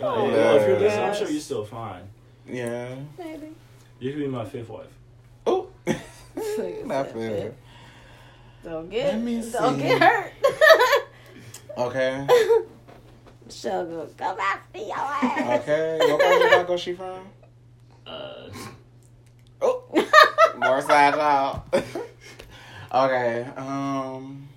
[0.00, 2.02] Oh, you know, if you're listening, I'm sure you're still fine.
[2.46, 2.94] Yeah.
[3.18, 3.48] Maybe.
[4.00, 4.86] You could be my fifth wife.
[5.46, 5.68] Oh.
[6.36, 7.52] Nigga Not fair.
[8.64, 9.82] Don't get Let me don't see.
[9.82, 10.32] get hurt.
[11.76, 12.26] Okay.
[13.50, 15.60] Sugar, come after your ass.
[15.60, 15.98] Okay.
[16.00, 17.26] What part of Chicago she from?
[18.06, 18.48] Uh,
[19.62, 19.84] Oh.
[20.58, 21.66] More side out.
[22.92, 23.46] okay.
[23.56, 24.48] Um.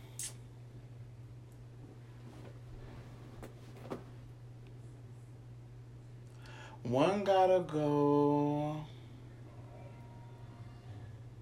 [6.88, 8.78] One gotta go.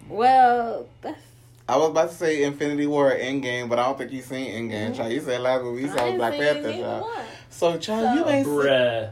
[0.09, 1.21] well, that's
[1.69, 4.49] I was about to say Infinity War or Endgame, but I don't think you seen
[4.51, 4.93] Endgame, mm-hmm.
[4.95, 5.11] child.
[5.11, 7.05] You said last week we saw Black seen Panther, child.
[7.49, 8.55] So, child, you So- ain't seen.
[8.55, 9.11] bruh.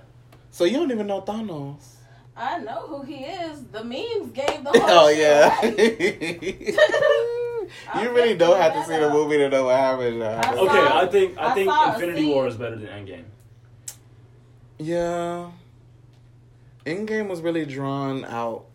[0.52, 1.96] So you don't even know Thanos.
[2.36, 3.64] I know who he is.
[3.72, 5.62] The memes gave the whole Oh yeah.
[7.94, 8.04] right.
[8.04, 10.24] you really don't have to see the movie to know what happened.
[10.24, 10.54] I uh.
[10.56, 13.24] Okay, saw- I think I, I think Infinity War is better than Endgame.
[14.78, 15.52] Yeah.
[16.86, 18.66] Endgame was really drawn out.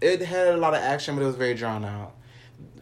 [0.00, 2.14] It had a lot of action, but it was very drawn out.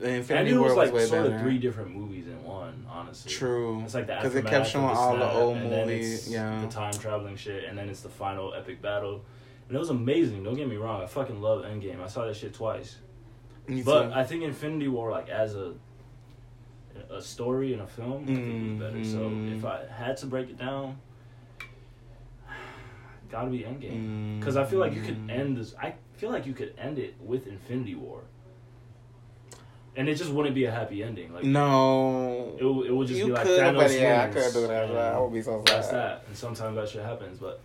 [0.00, 1.34] The And Infinity it War was was, like way sort better.
[1.36, 2.84] of three different movies in one.
[2.90, 3.82] Honestly, True.
[3.84, 6.28] It's like the because it kept showing the all the old movies.
[6.28, 6.60] Yeah.
[6.60, 9.24] the time traveling shit, and then it's the final epic battle,
[9.68, 10.42] and it was amazing.
[10.42, 12.02] Don't get me wrong, I fucking love Endgame.
[12.02, 12.96] I saw that shit twice,
[13.68, 14.12] Me but too.
[14.14, 15.74] I think Infinity War, like as a
[17.10, 19.04] a story and a film, I think it was better.
[19.04, 20.98] So if I had to break it down,
[23.30, 24.36] gotta be Endgame.
[24.36, 24.38] Mm.
[24.40, 25.74] Because I feel like you could end this.
[25.80, 28.20] I feel like you could end it with Infinity War,
[29.96, 31.32] and it just wouldn't be a happy ending.
[31.32, 32.56] Like No.
[32.60, 34.52] it, would- it would just you be like could, Thanos but yeah, I wins, couldn't
[34.62, 34.90] do that.
[34.90, 35.76] and I would be so sad.
[35.76, 37.38] That's that, and sometimes that shit happens.
[37.38, 37.60] But,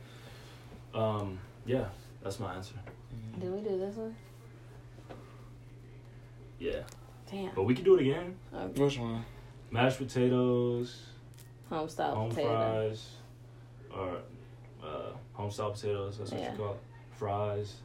[0.94, 1.86] um, yeah,
[2.24, 2.76] that's my answer.
[3.40, 4.16] Did we do this one?
[6.60, 6.80] Yeah,
[7.32, 7.54] Damn.
[7.56, 8.36] but we could do it again.
[8.54, 8.82] Okay.
[8.84, 9.24] Which one?
[9.72, 11.02] Mashed potatoes,
[11.70, 12.48] Home style home potato.
[12.50, 13.08] fries,
[13.94, 14.18] or
[14.84, 16.18] uh, home style potatoes.
[16.18, 16.52] That's what Yeah.
[16.52, 16.80] you call it.
[17.12, 17.76] Fries,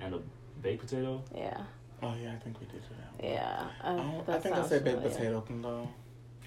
[0.00, 0.18] and a
[0.62, 1.22] baked potato.
[1.34, 1.62] Yeah.
[2.02, 3.24] Oh yeah, I think we did that.
[3.24, 3.66] Yeah.
[3.82, 5.40] I, Uh, don't, I think I sounds said baked familiar.
[5.40, 5.88] potato though.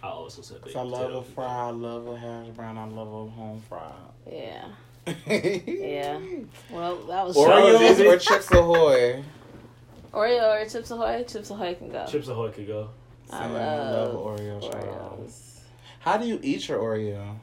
[0.01, 1.19] I also said baked Cause I love potato.
[1.19, 3.91] a fry, I love a hash brown, I love a home fry.
[4.31, 4.67] Yeah.
[5.27, 6.19] yeah.
[6.71, 8.05] Well, that was Oreos Oreos easy.
[8.07, 9.23] or Chips Ahoy?
[10.13, 11.23] Oreo or Chips Ahoy.
[11.23, 12.05] Chips Ahoy can go.
[12.07, 12.89] Chips Ahoy could go.
[13.31, 14.61] I Same, love Oreo.
[14.61, 15.19] child.
[15.27, 15.59] Oreos.
[15.99, 17.35] How do you eat your Oreo?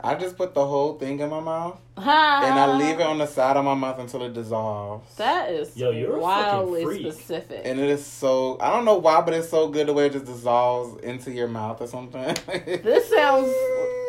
[0.00, 3.26] I just put the whole thing in my mouth and I leave it on the
[3.26, 5.16] side of my mouth until it dissolves.
[5.16, 7.12] That is Yo, you're wildly freak.
[7.12, 7.62] specific.
[7.64, 10.12] and it is so I don't know why, but it's so good the way it
[10.12, 12.22] just dissolves into your mouth or something.
[12.46, 13.52] this sounds.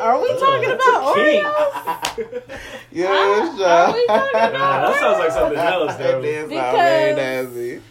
[0.01, 1.17] Are we talking that's about.
[1.17, 2.41] Oreos?
[2.91, 3.67] yeah, Are- sure.
[3.67, 6.19] are we talking about Nah, that sounds like something else, though.
[6.19, 7.81] it did sound Because- very nasty.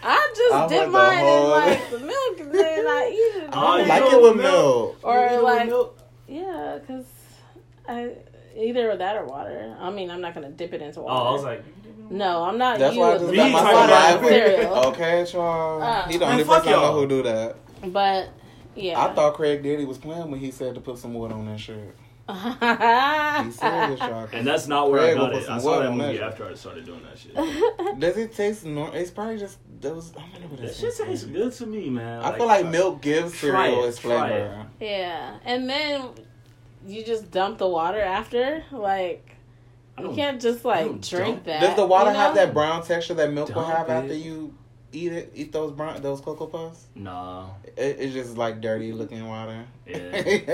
[0.00, 3.42] I just I dip want the mine in like the milk and then I eat
[3.42, 3.48] it.
[3.48, 4.44] Oh, ah, I you like it with milk.
[4.46, 4.98] milk.
[5.02, 5.98] or You with like milk?
[6.28, 7.04] yeah, because
[7.88, 8.10] I
[8.56, 9.76] either that or water.
[9.80, 11.20] I mean, I'm not gonna dip it into water.
[11.20, 11.28] Oh.
[11.28, 11.64] I was like,
[12.10, 12.78] no, I'm not.
[12.78, 14.74] That's you why I just the got my water about cereal.
[14.86, 15.82] Okay, y'all.
[15.82, 17.56] Uh, he the Man, only person I know who do that.
[17.92, 18.28] But
[18.74, 21.46] yeah, I thought Craig Diddy was playing when he said to put some wood on
[21.46, 21.96] that shirt.
[22.28, 24.28] He serious, y'all.
[24.32, 25.46] and that's not where I Craig will got put it.
[25.46, 26.26] some I saw wood that on movie that.
[26.28, 27.34] after I started doing that shit.
[28.00, 28.94] Does it taste normal?
[28.94, 30.12] It's probably just those.
[30.16, 32.22] I wonder what it That shit tastes good to me, man.
[32.22, 34.66] I feel like milk gives cereal it, its try flavor.
[34.80, 36.08] yeah, and then
[36.88, 38.64] you just dump the water after.
[38.72, 39.36] Like
[40.00, 41.60] you can't just like drink that.
[41.60, 43.92] Does the water you have that brown texture that milk will have it.
[43.92, 44.54] after you
[44.92, 45.32] eat it?
[45.34, 46.86] Eat those brown those cocoa puffs?
[46.94, 49.64] No, It, it's just like dirty looking water.
[49.86, 49.96] Yeah.
[49.96, 50.48] it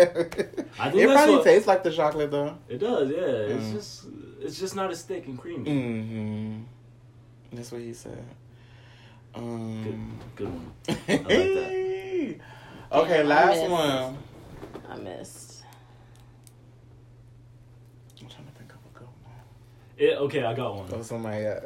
[0.78, 2.57] I think that's probably what- tastes like the chocolate though.
[2.68, 3.16] It does, yeah.
[3.18, 3.72] It's Mm.
[3.72, 4.05] just
[4.41, 5.70] it's just not as thick and creamy.
[5.70, 6.62] Mm-hmm.
[7.57, 8.24] That's what he said.
[9.35, 10.72] Um, Good one.
[10.87, 12.39] like okay,
[12.93, 13.70] Yeah, I last missed.
[13.70, 14.18] one.
[14.89, 15.62] I missed.
[18.20, 19.35] I'm trying to think of a good one.
[19.97, 20.89] It, okay, I got one.
[20.93, 21.65] Oh, somebody else.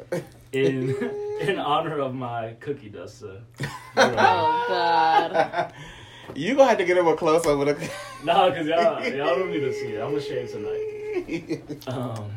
[0.51, 0.95] In
[1.41, 3.41] in honor of my cookie duster.
[3.97, 5.73] Oh God.
[6.35, 7.89] you gonna have to get him a close up with a.
[8.23, 10.01] Nah, cause y'all y'all don't need to see it.
[10.01, 11.87] I'm gonna shave tonight.
[11.87, 12.31] Um,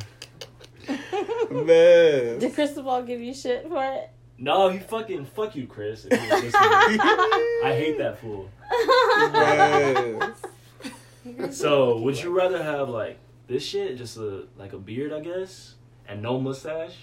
[1.51, 2.39] Man.
[2.39, 4.11] Did Cristobal give you shit for it?
[4.39, 6.07] no, he fucking fuck you, Chris.
[6.11, 6.53] If you're listening.
[6.55, 8.49] I hate that fool.
[11.25, 11.57] Yes.
[11.57, 15.75] So, would you rather have like this shit, just a like a beard, I guess,
[16.13, 16.97] and no mustache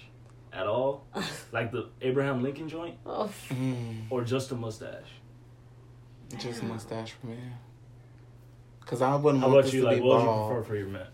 [0.52, 1.04] at all,
[1.52, 5.10] like the Abraham Lincoln joint, Oh, Mm, or just a mustache?
[6.38, 7.36] just a mustache for me.
[8.86, 9.80] Cause I wouldn't How want about this you?
[9.82, 11.06] to Like, be what would you prefer for your man?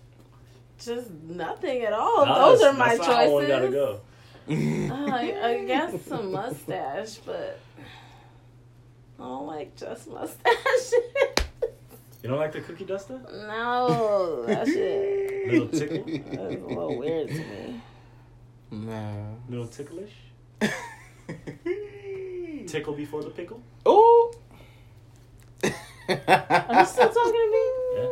[0.78, 2.26] just nothing at all.
[2.26, 3.48] Nah, Those are my that's not how one choices.
[3.48, 4.00] gotta go.
[4.48, 7.58] Uh, I, I guess some mustache, but
[9.18, 10.92] I don't like just mustache.
[12.22, 13.20] You don't like the cookie duster?
[13.32, 17.75] no, that shit Little tickle, that's a little weird to me.
[18.70, 19.12] Nah.
[19.48, 20.12] little ticklish,
[22.66, 23.62] tickle before the pickle.
[23.84, 24.32] Oh!
[25.62, 27.64] Are you still talking to me?
[27.94, 28.10] Yeah.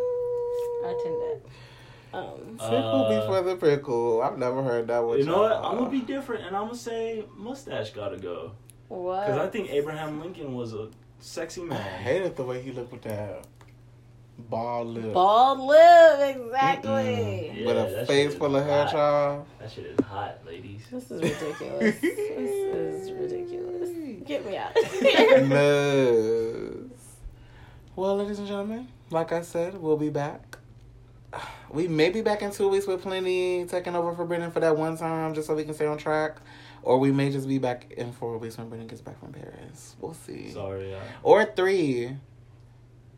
[0.87, 2.17] I tend to.
[2.17, 4.23] Um, Tickle Uh, before the pickle.
[4.23, 5.19] I've never heard that one.
[5.19, 5.53] You know what?
[5.53, 8.53] I'm gonna be different, and I'm gonna say mustache gotta go.
[8.89, 9.27] what?
[9.27, 10.89] Cause I think Abraham Lincoln was a
[11.19, 11.81] sexy man.
[11.81, 13.45] I hated the way he looked with that
[14.39, 15.13] bald lip.
[15.13, 17.53] Bald lip, exactly.
[17.55, 18.93] Yeah, with a face full of hair, hot.
[18.93, 19.47] child.
[19.61, 20.83] That shit is hot, ladies.
[20.91, 22.01] This is ridiculous.
[22.01, 23.91] this is ridiculous.
[24.27, 25.45] Get me out of here.
[25.45, 27.17] Yes.
[27.97, 30.59] Well, ladies and gentlemen, like I said, we'll be back
[31.71, 34.77] we may be back in two weeks with plenty taking over for Brennan for that
[34.77, 36.37] one time, just so we can stay on track.
[36.83, 39.97] Or we may just be back in four weeks when Brennan gets back from Paris.
[40.01, 40.51] We'll see.
[40.51, 41.01] Sorry, yeah.
[41.23, 42.17] Or three.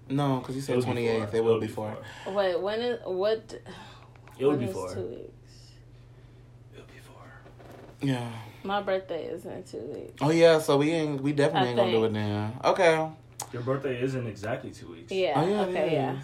[0.09, 1.31] No, because you said would twenty eighth.
[1.31, 1.39] four.
[1.39, 1.97] It will be four.
[2.29, 3.55] Wait, when is what?
[4.39, 4.95] It will when be is four.
[4.95, 5.31] Two weeks.
[6.75, 7.23] It would be four.
[8.01, 8.31] Yeah.
[8.63, 10.15] My birthday is in two weeks.
[10.21, 10.59] Oh yeah.
[10.61, 11.21] So we ain't.
[11.23, 12.15] We definitely I ain't gonna do it think.
[12.15, 12.53] then.
[12.65, 13.09] Okay.
[13.53, 15.13] Your birthday is in exactly two weeks.
[15.13, 15.33] Yeah.
[15.37, 15.61] Oh yeah.
[15.63, 15.87] okay.
[15.89, 16.17] it Yeah.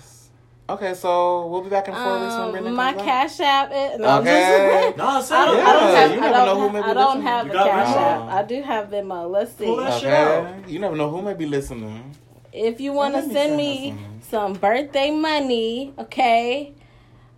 [0.70, 3.04] Okay, so we'll be back in four weeks when Um, Brendan my comes back.
[3.04, 3.70] cash app.
[3.72, 4.84] Is, no, I'm Okay.
[4.86, 5.64] just- Nah, say I don't, it.
[5.66, 6.10] I don't have.
[6.12, 7.26] you I never don't, know who have, may be I don't listening.
[7.26, 8.28] have You a cash Venmo?
[8.28, 8.32] app.
[8.32, 9.30] I do have Venmo.
[9.30, 9.64] Let's see.
[9.64, 10.72] Pull that shit Okay.
[10.72, 12.16] You never know who may be listening.
[12.52, 13.94] If you want to send me
[14.28, 14.52] some.
[14.54, 16.74] birthday money, okay?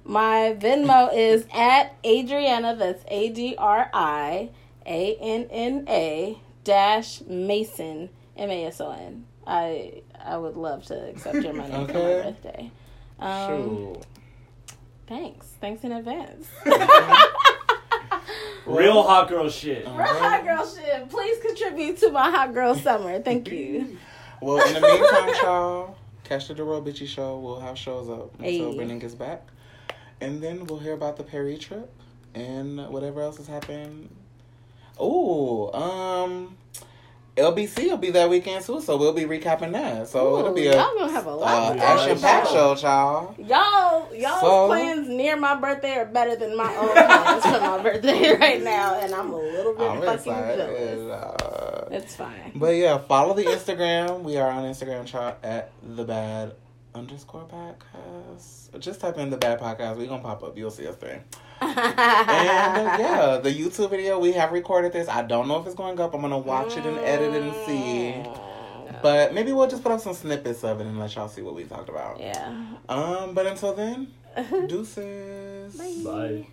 [0.05, 2.77] My Venmo is at Adriana.
[2.77, 4.51] That's A D R I
[4.85, 9.25] A N N A dash Mason M A S O N.
[9.47, 11.93] I I would love to accept your money for Okay.
[11.95, 12.71] my birthday.
[13.21, 14.07] Um, Shoot.
[15.07, 15.47] thanks.
[15.61, 16.49] Thanks in advance.
[18.67, 19.85] Real hot girl shit.
[19.87, 21.09] Real hot girl shit.
[21.11, 23.21] Please contribute to my hot girl summer.
[23.21, 23.99] Thank you.
[24.41, 27.39] Well, in the meantime, y'all, catch the Real Bitchy show.
[27.39, 28.77] We'll have shows up until Hey.
[28.77, 29.47] Brendan gets back,
[30.21, 31.91] and then we'll hear about the Paris trip
[32.35, 34.15] and whatever else has happened.
[34.99, 36.57] Oh, um,
[37.37, 40.07] LBC will be that weekend too, so we'll be recapping that.
[40.09, 41.73] So Ooh, it'll be a y'all gonna have a lot.
[41.73, 43.35] uh, of action packed show, y'all.
[43.39, 47.79] Y'all, y'all's So- plans near my birthday are better than my own plans for my
[47.83, 50.59] birthday right now, and I'm a little bit I'm fucking excited.
[50.59, 51.11] jealous.
[51.11, 51.64] Uh,
[51.95, 52.53] It's fine.
[52.57, 54.23] But yeah, follow the Instagram.
[54.23, 56.55] We are on Instagram chart at the bad
[56.95, 58.79] underscore podcast.
[58.81, 59.97] Just type in the bad podcast.
[59.97, 60.57] We're gonna pop up.
[60.59, 61.25] You'll see us there.
[61.61, 65.09] And uh, yeah, the YouTube video we have recorded this.
[65.09, 66.15] I don't know if it's going up.
[66.15, 68.31] I'm gonna watch it and edit it and see.
[69.03, 71.55] But maybe we'll just put up some snippets of it and let y'all see what
[71.55, 72.19] we talked about.
[72.21, 72.67] Yeah.
[72.89, 74.09] Um, but until then,
[74.67, 75.77] deuces.
[75.77, 76.03] Bye.
[76.05, 76.47] Bye.